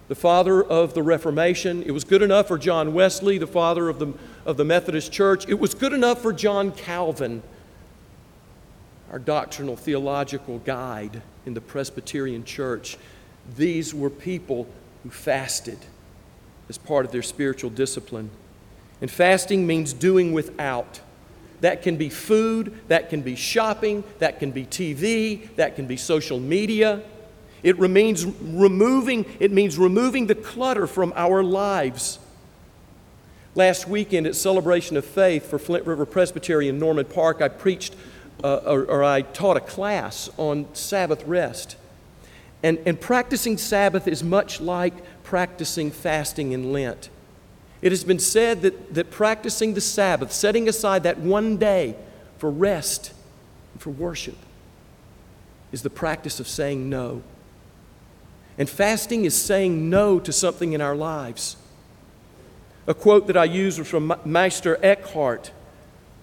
the 0.08 0.16
father 0.16 0.64
of 0.64 0.94
the 0.94 1.02
Reformation. 1.04 1.84
It 1.84 1.92
was 1.92 2.02
good 2.02 2.22
enough 2.22 2.48
for 2.48 2.58
John 2.58 2.92
Wesley, 2.92 3.38
the 3.38 3.46
father 3.46 3.88
of 3.88 4.00
the, 4.00 4.14
of 4.44 4.56
the 4.56 4.64
Methodist 4.64 5.12
Church. 5.12 5.48
It 5.48 5.60
was 5.60 5.74
good 5.74 5.92
enough 5.92 6.20
for 6.20 6.32
John 6.32 6.72
Calvin, 6.72 7.44
our 9.12 9.20
doctrinal 9.20 9.76
theological 9.76 10.58
guide 10.58 11.22
in 11.46 11.54
the 11.54 11.60
Presbyterian 11.60 12.42
Church. 12.42 12.98
These 13.56 13.94
were 13.94 14.10
people 14.10 14.66
who 15.04 15.10
fasted 15.10 15.78
as 16.68 16.78
part 16.78 17.06
of 17.06 17.12
their 17.12 17.22
spiritual 17.22 17.70
discipline. 17.70 18.30
And 19.00 19.08
fasting 19.08 19.68
means 19.68 19.92
doing 19.92 20.32
without. 20.32 20.98
That 21.60 21.82
can 21.82 21.96
be 21.96 22.08
food, 22.08 22.78
that 22.88 23.10
can 23.10 23.22
be 23.22 23.36
shopping, 23.36 24.04
that 24.18 24.38
can 24.38 24.50
be 24.50 24.64
TV, 24.64 25.54
that 25.56 25.76
can 25.76 25.86
be 25.86 25.96
social 25.96 26.40
media. 26.40 27.02
It 27.62 27.78
remains 27.78 28.24
removing, 28.24 29.26
it 29.38 29.52
means 29.52 29.78
removing 29.78 30.26
the 30.26 30.34
clutter 30.34 30.86
from 30.86 31.12
our 31.16 31.42
lives. 31.42 32.18
Last 33.54 33.88
weekend 33.88 34.26
at 34.26 34.36
Celebration 34.36 34.96
of 34.96 35.04
Faith 35.04 35.50
for 35.50 35.58
Flint 35.58 35.86
River 35.86 36.06
Presbytery 36.06 36.68
in 36.68 36.78
Norman 36.78 37.04
Park, 37.04 37.42
I 37.42 37.48
preached 37.48 37.94
uh, 38.42 38.56
or, 38.64 38.84
or 38.84 39.04
I 39.04 39.22
taught 39.22 39.56
a 39.56 39.60
class 39.60 40.30
on 40.36 40.66
Sabbath 40.72 41.24
rest. 41.24 41.76
And, 42.62 42.78
and 42.86 43.00
practicing 43.00 43.58
Sabbath 43.58 44.06
is 44.06 44.22
much 44.22 44.60
like 44.60 44.94
practicing 45.24 45.90
fasting 45.90 46.52
in 46.52 46.72
Lent. 46.72 47.10
It 47.82 47.92
has 47.92 48.04
been 48.04 48.18
said 48.18 48.62
that, 48.62 48.94
that 48.94 49.10
practicing 49.10 49.74
the 49.74 49.80
Sabbath, 49.80 50.32
setting 50.32 50.68
aside 50.68 51.02
that 51.04 51.18
one 51.18 51.56
day 51.56 51.96
for 52.38 52.50
rest 52.50 53.12
and 53.72 53.82
for 53.82 53.90
worship, 53.90 54.36
is 55.72 55.82
the 55.82 55.90
practice 55.90 56.40
of 56.40 56.48
saying 56.48 56.90
no. 56.90 57.22
And 58.58 58.68
fasting 58.68 59.24
is 59.24 59.34
saying 59.34 59.88
no 59.88 60.20
to 60.20 60.32
something 60.32 60.72
in 60.72 60.80
our 60.80 60.96
lives. 60.96 61.56
A 62.86 62.94
quote 62.94 63.26
that 63.28 63.36
I 63.36 63.44
use 63.44 63.78
was 63.78 63.88
from 63.88 64.12
Meister 64.24 64.78
Eckhart, 64.82 65.52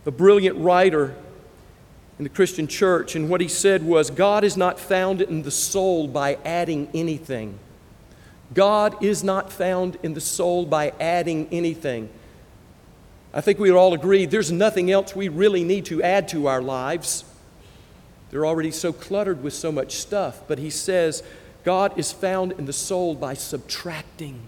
a 0.06 0.12
brilliant 0.12 0.58
writer 0.58 1.16
in 2.20 2.24
the 2.24 2.30
Christian 2.30 2.68
church, 2.68 3.16
and 3.16 3.30
what 3.30 3.42
he 3.42 3.48
said 3.48 3.84
was 3.84 4.10
God 4.10 4.44
is 4.44 4.58
not 4.58 4.80
found 4.80 5.22
in 5.22 5.44
the 5.44 5.52
soul 5.52 6.08
by 6.08 6.38
adding 6.44 6.90
anything. 6.94 7.60
God 8.54 9.04
is 9.04 9.24
not 9.24 9.52
found 9.52 9.98
in 10.04 10.14
the 10.14 10.22
soul 10.22 10.66
by 10.66 10.94
adding 11.00 11.48
anything. 11.52 12.10
I 13.34 13.42
think 13.42 13.60
we 13.60 13.70
would 13.70 13.78
all 13.78 13.94
agree 13.94 14.26
there's 14.26 14.52
nothing 14.52 14.90
else 14.90 15.16
we 15.16 15.28
really 15.28 15.64
need 15.64 15.86
to 15.86 16.02
add 16.02 16.28
to 16.30 16.48
our 16.48 16.62
lives. 16.62 17.26
They're 18.30 18.46
already 18.46 18.72
so 18.72 18.94
cluttered 18.94 19.44
with 19.44 19.54
so 19.54 19.72
much 19.72 19.94
stuff. 19.94 20.42
But 20.48 20.60
he 20.60 20.70
says 20.70 21.24
God 21.64 21.98
is 22.00 22.12
found 22.12 22.54
in 22.54 22.66
the 22.66 22.74
soul 22.74 23.16
by 23.16 23.34
subtracting. 23.34 24.42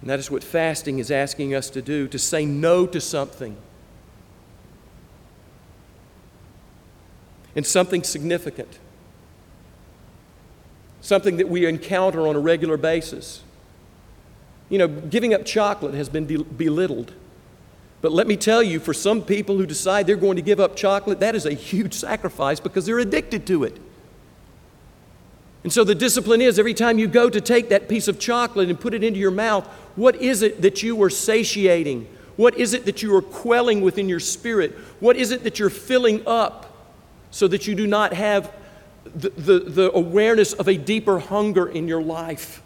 And 0.00 0.10
that 0.10 0.18
is 0.18 0.30
what 0.30 0.44
fasting 0.44 0.98
is 0.98 1.10
asking 1.10 1.54
us 1.54 1.70
to 1.70 1.80
do 1.80 2.06
to 2.08 2.18
say 2.18 2.44
no 2.44 2.86
to 2.86 3.00
something. 3.00 3.56
And 7.56 7.66
something 7.66 8.02
significant 8.02 8.78
something 11.04 11.36
that 11.36 11.50
we 11.50 11.66
encounter 11.66 12.26
on 12.26 12.34
a 12.34 12.40
regular 12.40 12.78
basis. 12.78 13.42
You 14.70 14.78
know, 14.78 14.88
giving 14.88 15.34
up 15.34 15.44
chocolate 15.44 15.92
has 15.92 16.08
been 16.08 16.26
de- 16.26 16.42
belittled. 16.42 17.12
But 18.00 18.10
let 18.10 18.26
me 18.26 18.36
tell 18.36 18.62
you, 18.62 18.80
for 18.80 18.94
some 18.94 19.20
people 19.20 19.58
who 19.58 19.66
decide 19.66 20.06
they're 20.06 20.16
going 20.16 20.36
to 20.36 20.42
give 20.42 20.58
up 20.58 20.76
chocolate, 20.76 21.20
that 21.20 21.34
is 21.34 21.44
a 21.44 21.52
huge 21.52 21.92
sacrifice 22.08 22.58
because 22.58 22.86
they're 22.86 22.98
addicted 22.98 23.46
to 23.48 23.64
it. 23.64 23.78
And 25.62 25.70
so 25.72 25.84
the 25.84 25.94
discipline 25.94 26.40
is 26.40 26.58
every 26.58 26.74
time 26.74 26.98
you 26.98 27.06
go 27.06 27.28
to 27.28 27.40
take 27.40 27.68
that 27.68 27.86
piece 27.86 28.08
of 28.08 28.18
chocolate 28.18 28.70
and 28.70 28.80
put 28.80 28.94
it 28.94 29.04
into 29.04 29.20
your 29.20 29.30
mouth, 29.30 29.66
what 29.96 30.16
is 30.16 30.40
it 30.40 30.62
that 30.62 30.82
you 30.82 31.02
are 31.02 31.10
satiating? 31.10 32.08
What 32.36 32.56
is 32.56 32.72
it 32.72 32.86
that 32.86 33.02
you 33.02 33.14
are 33.14 33.22
quelling 33.22 33.82
within 33.82 34.08
your 34.08 34.20
spirit? 34.20 34.72
What 35.00 35.16
is 35.16 35.30
it 35.30 35.44
that 35.44 35.58
you're 35.58 35.70
filling 35.70 36.26
up 36.26 36.94
so 37.30 37.46
that 37.48 37.66
you 37.66 37.74
do 37.74 37.86
not 37.86 38.14
have 38.14 38.50
the, 39.04 39.60
the, 39.60 39.92
awareness 39.92 40.52
of 40.54 40.68
a 40.68 40.76
deeper 40.76 41.18
hunger 41.18 41.68
in 41.68 41.86
your 41.86 42.02
life 42.02 42.62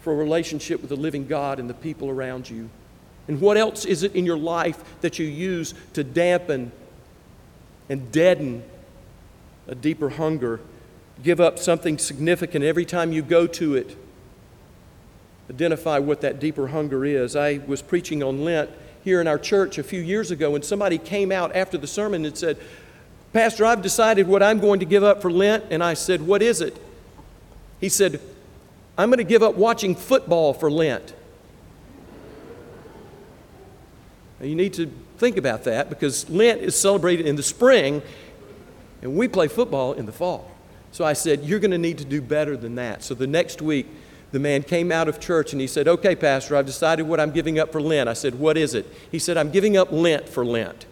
for 0.00 0.12
a 0.12 0.16
relationship 0.16 0.80
with 0.80 0.90
the 0.90 0.96
living 0.96 1.26
God 1.26 1.58
and 1.58 1.68
the 1.68 1.74
people 1.74 2.08
around 2.08 2.48
you? 2.48 2.70
And 3.28 3.40
what 3.40 3.56
else 3.56 3.84
is 3.84 4.02
it 4.02 4.14
in 4.14 4.24
your 4.24 4.38
life 4.38 4.82
that 5.00 5.18
you 5.18 5.26
use 5.26 5.74
to 5.94 6.04
dampen 6.04 6.70
and 7.88 8.12
deaden 8.12 8.62
a 9.66 9.74
deeper 9.74 10.10
hunger? 10.10 10.60
Give 11.22 11.40
up 11.40 11.58
something 11.58 11.98
significant 11.98 12.64
every 12.64 12.84
time 12.84 13.12
you 13.12 13.22
go 13.22 13.46
to 13.48 13.74
it. 13.74 13.96
Identify 15.50 15.98
what 15.98 16.20
that 16.20 16.38
deeper 16.38 16.68
hunger 16.68 17.04
is. 17.04 17.34
I 17.34 17.58
was 17.66 17.82
preaching 17.82 18.22
on 18.22 18.44
Lent 18.44 18.70
here 19.02 19.20
in 19.20 19.26
our 19.26 19.38
church 19.38 19.78
a 19.78 19.82
few 19.82 20.00
years 20.00 20.30
ago, 20.30 20.54
and 20.54 20.64
somebody 20.64 20.98
came 20.98 21.30
out 21.30 21.54
after 21.54 21.78
the 21.78 21.86
sermon 21.86 22.24
and 22.24 22.36
said, 22.36 22.58
Pastor, 23.32 23.64
I've 23.66 23.82
decided 23.82 24.26
what 24.26 24.42
I'm 24.42 24.60
going 24.60 24.80
to 24.80 24.86
give 24.86 25.04
up 25.04 25.20
for 25.20 25.30
Lent. 25.30 25.64
And 25.70 25.82
I 25.82 25.94
said, 25.94 26.22
What 26.22 26.42
is 26.42 26.60
it? 26.60 26.76
He 27.80 27.88
said, 27.88 28.20
I'm 28.96 29.10
going 29.10 29.18
to 29.18 29.24
give 29.24 29.42
up 29.42 29.56
watching 29.56 29.94
football 29.94 30.54
for 30.54 30.70
Lent. 30.70 31.14
Now, 34.40 34.46
you 34.46 34.54
need 34.54 34.74
to 34.74 34.90
think 35.18 35.36
about 35.36 35.64
that 35.64 35.88
because 35.88 36.28
Lent 36.28 36.60
is 36.60 36.74
celebrated 36.78 37.26
in 37.26 37.36
the 37.36 37.42
spring 37.42 38.02
and 39.02 39.16
we 39.16 39.28
play 39.28 39.48
football 39.48 39.92
in 39.92 40.06
the 40.06 40.12
fall. 40.12 40.50
So 40.92 41.04
I 41.04 41.12
said, 41.12 41.44
You're 41.44 41.60
going 41.60 41.70
to 41.72 41.78
need 41.78 41.98
to 41.98 42.04
do 42.04 42.22
better 42.22 42.56
than 42.56 42.74
that. 42.76 43.02
So 43.02 43.14
the 43.14 43.26
next 43.26 43.60
week, 43.60 43.86
the 44.32 44.38
man 44.38 44.62
came 44.62 44.90
out 44.90 45.08
of 45.08 45.20
church 45.20 45.52
and 45.52 45.60
he 45.60 45.66
said, 45.66 45.86
Okay, 45.88 46.16
Pastor, 46.16 46.56
I've 46.56 46.66
decided 46.66 47.06
what 47.06 47.20
I'm 47.20 47.30
giving 47.30 47.58
up 47.58 47.72
for 47.72 47.80
Lent. 47.80 48.08
I 48.08 48.14
said, 48.14 48.36
What 48.36 48.56
is 48.56 48.74
it? 48.74 48.86
He 49.10 49.18
said, 49.18 49.36
I'm 49.36 49.50
giving 49.50 49.76
up 49.76 49.92
Lent 49.92 50.28
for 50.28 50.44
Lent. 50.44 50.86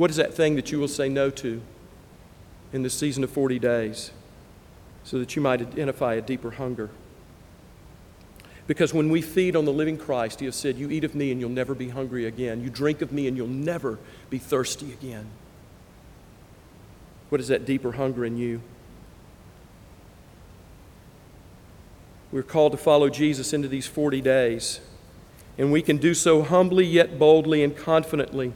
What 0.00 0.08
is 0.08 0.16
that 0.16 0.32
thing 0.32 0.56
that 0.56 0.72
you 0.72 0.80
will 0.80 0.88
say 0.88 1.10
no 1.10 1.28
to 1.28 1.60
in 2.72 2.82
this 2.82 2.94
season 2.94 3.22
of 3.22 3.28
40 3.28 3.58
days 3.58 4.12
so 5.04 5.18
that 5.18 5.36
you 5.36 5.42
might 5.42 5.60
identify 5.60 6.14
a 6.14 6.22
deeper 6.22 6.52
hunger? 6.52 6.88
Because 8.66 8.94
when 8.94 9.10
we 9.10 9.20
feed 9.20 9.54
on 9.54 9.66
the 9.66 9.72
living 9.74 9.98
Christ, 9.98 10.40
He 10.40 10.46
has 10.46 10.56
said, 10.56 10.78
You 10.78 10.90
eat 10.90 11.04
of 11.04 11.14
me 11.14 11.30
and 11.30 11.38
you'll 11.38 11.50
never 11.50 11.74
be 11.74 11.90
hungry 11.90 12.24
again. 12.24 12.64
You 12.64 12.70
drink 12.70 13.02
of 13.02 13.12
me 13.12 13.28
and 13.28 13.36
you'll 13.36 13.46
never 13.46 13.98
be 14.30 14.38
thirsty 14.38 14.90
again. 14.90 15.26
What 17.28 17.42
is 17.42 17.48
that 17.48 17.66
deeper 17.66 17.92
hunger 17.92 18.24
in 18.24 18.38
you? 18.38 18.62
We're 22.32 22.42
called 22.42 22.72
to 22.72 22.78
follow 22.78 23.10
Jesus 23.10 23.52
into 23.52 23.68
these 23.68 23.86
40 23.86 24.22
days, 24.22 24.80
and 25.58 25.70
we 25.70 25.82
can 25.82 25.98
do 25.98 26.14
so 26.14 26.42
humbly 26.42 26.86
yet 26.86 27.18
boldly 27.18 27.62
and 27.62 27.76
confidently 27.76 28.54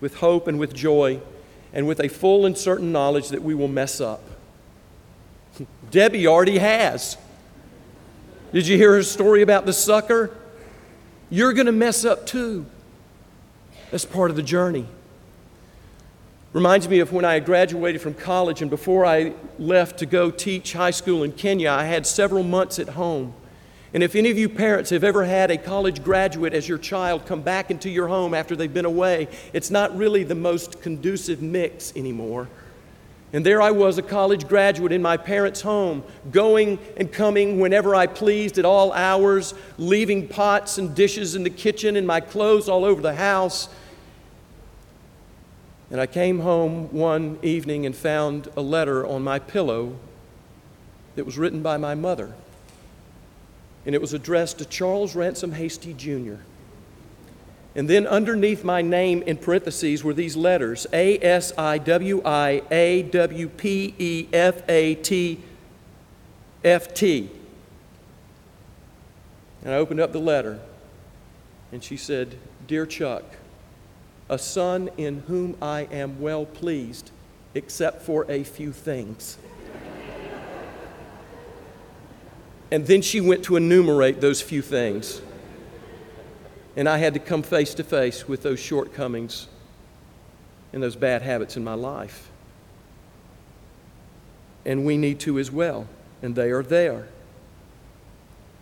with 0.00 0.16
hope 0.16 0.48
and 0.48 0.58
with 0.58 0.74
joy. 0.74 1.20
and 1.72 1.88
with 1.88 1.98
a 1.98 2.08
full 2.08 2.46
and 2.46 2.56
certain 2.56 2.92
knowledge 2.92 3.30
that 3.30 3.42
we 3.42 3.52
will 3.52 3.68
mess 3.68 4.00
up. 4.00 4.22
Debbie 5.90 6.26
already 6.26 6.58
has. 6.58 7.16
Did 8.52 8.68
you 8.68 8.76
hear 8.76 8.92
her 8.92 9.02
story 9.02 9.42
about 9.42 9.66
the 9.66 9.72
sucker? 9.72 10.30
You're 11.30 11.52
going 11.52 11.66
to 11.66 11.72
mess 11.72 12.04
up 12.04 12.26
too. 12.26 12.66
That's 13.90 14.04
part 14.04 14.30
of 14.30 14.36
the 14.36 14.42
journey. 14.42 14.86
Reminds 16.52 16.88
me 16.88 17.00
of 17.00 17.12
when 17.12 17.24
I 17.24 17.40
graduated 17.40 18.00
from 18.00 18.14
college, 18.14 18.62
and 18.62 18.70
before 18.70 19.04
I 19.04 19.32
left 19.58 19.98
to 19.98 20.06
go 20.06 20.30
teach 20.30 20.72
high 20.72 20.92
school 20.92 21.24
in 21.24 21.32
Kenya, 21.32 21.72
I 21.72 21.84
had 21.84 22.06
several 22.06 22.44
months 22.44 22.78
at 22.78 22.90
home. 22.90 23.34
And 23.94 24.02
if 24.02 24.16
any 24.16 24.28
of 24.30 24.36
you 24.36 24.48
parents 24.48 24.90
have 24.90 25.04
ever 25.04 25.24
had 25.24 25.52
a 25.52 25.56
college 25.56 26.02
graduate 26.02 26.52
as 26.52 26.68
your 26.68 26.78
child 26.78 27.26
come 27.26 27.42
back 27.42 27.70
into 27.70 27.88
your 27.88 28.08
home 28.08 28.34
after 28.34 28.56
they've 28.56 28.74
been 28.74 28.84
away, 28.84 29.28
it's 29.52 29.70
not 29.70 29.96
really 29.96 30.24
the 30.24 30.34
most 30.34 30.82
conducive 30.82 31.40
mix 31.40 31.94
anymore. 31.94 32.48
And 33.32 33.46
there 33.46 33.62
I 33.62 33.70
was, 33.70 33.96
a 33.96 34.02
college 34.02 34.48
graduate 34.48 34.90
in 34.90 35.00
my 35.00 35.16
parents' 35.16 35.60
home, 35.60 36.02
going 36.32 36.80
and 36.96 37.12
coming 37.12 37.60
whenever 37.60 37.94
I 37.94 38.08
pleased 38.08 38.58
at 38.58 38.64
all 38.64 38.92
hours, 38.92 39.54
leaving 39.78 40.26
pots 40.26 40.76
and 40.76 40.94
dishes 40.94 41.36
in 41.36 41.44
the 41.44 41.50
kitchen 41.50 41.94
and 41.94 42.06
my 42.06 42.20
clothes 42.20 42.68
all 42.68 42.84
over 42.84 43.00
the 43.00 43.14
house. 43.14 43.68
And 45.90 46.00
I 46.00 46.06
came 46.06 46.40
home 46.40 46.92
one 46.92 47.38
evening 47.42 47.86
and 47.86 47.94
found 47.94 48.48
a 48.56 48.60
letter 48.60 49.06
on 49.06 49.22
my 49.22 49.38
pillow 49.38 49.94
that 51.14 51.24
was 51.24 51.38
written 51.38 51.62
by 51.62 51.76
my 51.76 51.94
mother. 51.94 52.34
And 53.86 53.94
it 53.94 54.00
was 54.00 54.14
addressed 54.14 54.58
to 54.58 54.64
Charles 54.64 55.14
Ransom 55.14 55.52
Hasty 55.52 55.92
Jr. 55.92 56.36
And 57.76 57.90
then 57.90 58.06
underneath 58.06 58.62
my 58.62 58.82
name 58.82 59.22
in 59.22 59.36
parentheses 59.36 60.04
were 60.04 60.14
these 60.14 60.36
letters 60.36 60.86
A 60.92 61.18
S 61.18 61.52
I 61.58 61.78
W 61.78 62.22
I 62.24 62.62
A 62.70 63.02
W 63.02 63.48
P 63.48 63.94
E 63.98 64.28
F 64.32 64.62
A 64.68 64.94
T 64.94 65.40
F 66.62 66.94
T. 66.94 67.30
And 69.64 69.72
I 69.72 69.76
opened 69.76 70.00
up 70.00 70.12
the 70.12 70.20
letter, 70.20 70.60
and 71.72 71.82
she 71.82 71.96
said, 71.96 72.36
Dear 72.66 72.86
Chuck, 72.86 73.24
a 74.28 74.38
son 74.38 74.90
in 74.96 75.20
whom 75.26 75.56
I 75.60 75.82
am 75.90 76.20
well 76.20 76.46
pleased, 76.46 77.10
except 77.54 78.02
for 78.02 78.30
a 78.30 78.44
few 78.44 78.72
things. 78.72 79.38
And 82.74 82.84
then 82.88 83.02
she 83.02 83.20
went 83.20 83.44
to 83.44 83.54
enumerate 83.54 84.20
those 84.20 84.42
few 84.42 84.60
things. 84.60 85.22
And 86.74 86.88
I 86.88 86.98
had 86.98 87.14
to 87.14 87.20
come 87.20 87.44
face 87.44 87.72
to 87.74 87.84
face 87.84 88.26
with 88.26 88.42
those 88.42 88.58
shortcomings 88.58 89.46
and 90.72 90.82
those 90.82 90.96
bad 90.96 91.22
habits 91.22 91.56
in 91.56 91.62
my 91.62 91.74
life. 91.74 92.28
And 94.64 94.84
we 94.84 94.96
need 94.96 95.20
to 95.20 95.38
as 95.38 95.52
well, 95.52 95.86
and 96.20 96.34
they 96.34 96.50
are 96.50 96.64
there. 96.64 97.06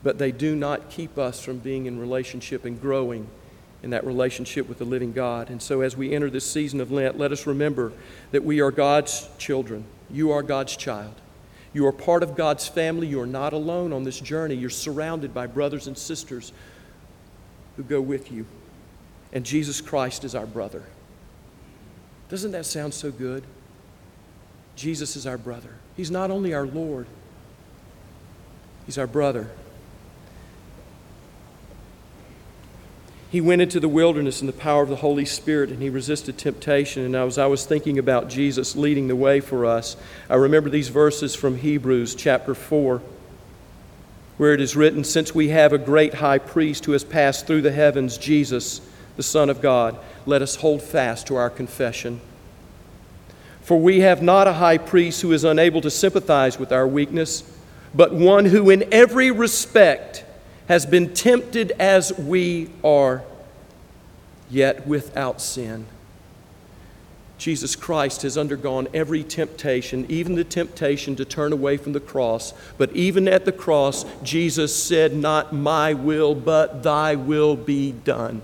But 0.03 0.18
they 0.18 0.31
do 0.31 0.55
not 0.55 0.90
keep 0.90 1.16
us 1.16 1.42
from 1.42 1.61
being 1.61 1.87
in 1.87 1.98
relationship 1.98 2.66
and 2.66 2.79
growing 2.79 3.27
in 3.83 3.88
that 3.90 4.05
relationship 4.05 4.68
with 4.68 4.77
the 4.77 4.85
living 4.85 5.14
God. 5.14 5.48
And 5.48 5.62
so, 5.62 5.81
as 5.81 5.96
we 5.96 6.12
enter 6.12 6.29
this 6.29 6.44
season 6.44 6.83
of 6.83 6.92
Lent, 6.92 7.16
let 7.16 7.33
us 7.33 7.46
remember 7.46 7.94
that 8.31 8.44
we 8.44 8.61
are 8.61 8.72
God's 8.72 9.27
children. 9.38 9.87
You 10.11 10.33
are 10.33 10.42
God's 10.42 10.77
child. 10.77 11.14
You 11.72 11.87
are 11.87 11.92
part 11.92 12.22
of 12.22 12.37
God's 12.37 12.68
family. 12.68 13.06
You 13.06 13.20
are 13.20 13.26
not 13.26 13.52
alone 13.52 13.92
on 13.92 14.04
this 14.04 14.20
journey. 14.20 14.54
You're 14.54 14.70
surrounded 14.70 15.32
by 15.32 15.46
brothers 15.46 15.87
and 15.87 15.96
sisters 15.96 16.52
who 17.76 17.82
go 17.82 18.00
with 18.00 18.30
you. 18.30 18.46
And 19.32 19.44
Jesus 19.44 19.80
Christ 19.80 20.24
is 20.24 20.35
our 20.35 20.46
brother. 20.46 20.82
Doesn't 22.28 22.52
that 22.52 22.66
sound 22.66 22.92
so 22.92 23.11
good? 23.11 23.44
Jesus 24.76 25.16
is 25.16 25.26
our 25.26 25.38
brother. 25.38 25.70
He's 25.96 26.11
not 26.11 26.30
only 26.30 26.54
our 26.54 26.66
Lord, 26.66 27.06
He's 28.87 28.98
our 28.98 29.06
brother. 29.06 29.48
He 33.33 33.40
went 33.40 33.62
into 33.62 33.81
the 33.81 33.88
wilderness 33.88 34.42
in 34.42 34.47
the 34.47 34.53
power 34.53 34.83
of 34.83 34.90
the 34.90 34.97
Holy 34.97 35.25
Spirit 35.25 35.71
and 35.71 35.81
he 35.81 35.88
resisted 35.88 36.37
temptation. 36.37 37.03
And 37.03 37.16
as 37.16 37.38
I 37.38 37.47
was 37.47 37.64
thinking 37.64 37.99
about 37.99 38.29
Jesus 38.29 38.77
leading 38.77 39.09
the 39.09 39.16
way 39.16 39.40
for 39.40 39.64
us, 39.64 39.97
I 40.29 40.35
remember 40.35 40.68
these 40.68 40.90
verses 40.90 41.35
from 41.35 41.57
Hebrews 41.57 42.14
chapter 42.14 42.55
4, 42.55 43.01
where 44.37 44.53
it 44.53 44.61
is 44.61 44.77
written 44.77 45.03
Since 45.03 45.35
we 45.35 45.49
have 45.49 45.73
a 45.73 45.79
great 45.79 46.12
high 46.12 46.37
priest 46.37 46.85
who 46.85 46.92
has 46.92 47.05
passed 47.05 47.47
through 47.47 47.62
the 47.62 47.73
heavens, 47.73 48.18
Jesus, 48.18 48.83
the 49.16 49.23
Son 49.23 49.49
of 49.49 49.62
God, 49.62 49.99
let 50.27 50.42
us 50.42 50.57
hold 50.57 50.83
fast 50.83 51.27
to 51.29 51.37
our 51.37 51.49
confession. 51.49 52.21
For 53.62 53.79
we 53.79 54.01
have 54.01 54.21
not 54.21 54.47
a 54.47 54.53
high 54.53 54.77
priest 54.77 55.23
who 55.23 55.33
is 55.33 55.45
unable 55.45 55.81
to 55.81 55.90
sympathize 55.90 56.59
with 56.59 56.71
our 56.71 56.87
weakness, 56.87 57.51
but 57.95 58.12
one 58.12 58.45
who 58.45 58.68
in 58.68 58.92
every 58.92 59.31
respect 59.31 60.23
has 60.68 60.87
been 60.87 61.12
tempted 61.14 61.72
as 61.72 62.16
we 62.18 62.70
are, 62.85 63.22
yet 64.51 64.87
without 64.87 65.40
sin. 65.40 65.87
Jesus 67.42 67.75
Christ 67.75 68.22
has 68.22 68.38
undergone 68.38 68.87
every 68.94 69.25
temptation, 69.25 70.07
even 70.09 70.37
the 70.37 70.44
temptation 70.44 71.16
to 71.16 71.25
turn 71.25 71.53
away 71.53 71.77
from 71.77 71.92
the 71.92 71.98
cross. 71.98 72.55
But 72.79 72.92
even 72.94 73.27
at 73.27 73.44
the 73.44 73.51
cross, 73.51 74.05
Jesus 74.22 74.81
said, 74.81 75.12
Not 75.12 75.53
my 75.53 75.92
will, 75.92 76.37
but 76.37 76.85
thy 76.85 77.16
will 77.16 77.57
be 77.57 77.90
done. 77.90 78.42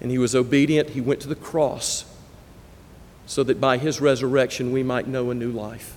And 0.00 0.10
he 0.10 0.18
was 0.18 0.34
obedient. 0.34 0.90
He 0.90 1.00
went 1.00 1.20
to 1.20 1.28
the 1.28 1.36
cross 1.36 2.04
so 3.26 3.44
that 3.44 3.60
by 3.60 3.78
his 3.78 4.00
resurrection 4.00 4.72
we 4.72 4.82
might 4.82 5.06
know 5.06 5.30
a 5.30 5.34
new 5.34 5.52
life. 5.52 5.96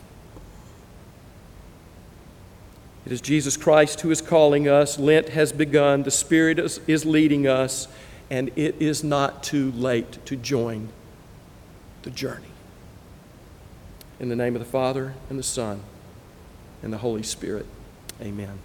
It 3.05 3.11
is 3.11 3.21
Jesus 3.21 3.55
Christ 3.55 4.01
who 4.01 4.09
is 4.09 4.19
calling 4.19 4.67
us. 4.67 4.97
Lent 4.97 5.29
has 5.29 5.51
begun. 5.51 6.03
The 6.03 6.11
Spirit 6.11 6.57
is, 6.57 6.79
is, 6.87 7.05
leading 7.05 7.47
us, 7.47 7.87
and 8.31 8.49
it 8.55 8.75
is 8.79 9.03
not 9.03 9.43
too 9.43 9.71
late 9.73 10.25
to 10.25 10.35
join 10.35 10.89
the 12.01 12.09
journey. 12.09 12.45
In 14.19 14.29
the 14.29 14.35
name 14.35 14.55
of 14.55 14.59
the 14.59 14.65
Father, 14.65 15.13
and 15.29 15.37
the 15.37 15.43
Son, 15.43 15.81
and 16.81 16.91
the 16.91 16.97
Holy 16.97 17.23
Spirit, 17.23 17.67
amen. 18.21 18.59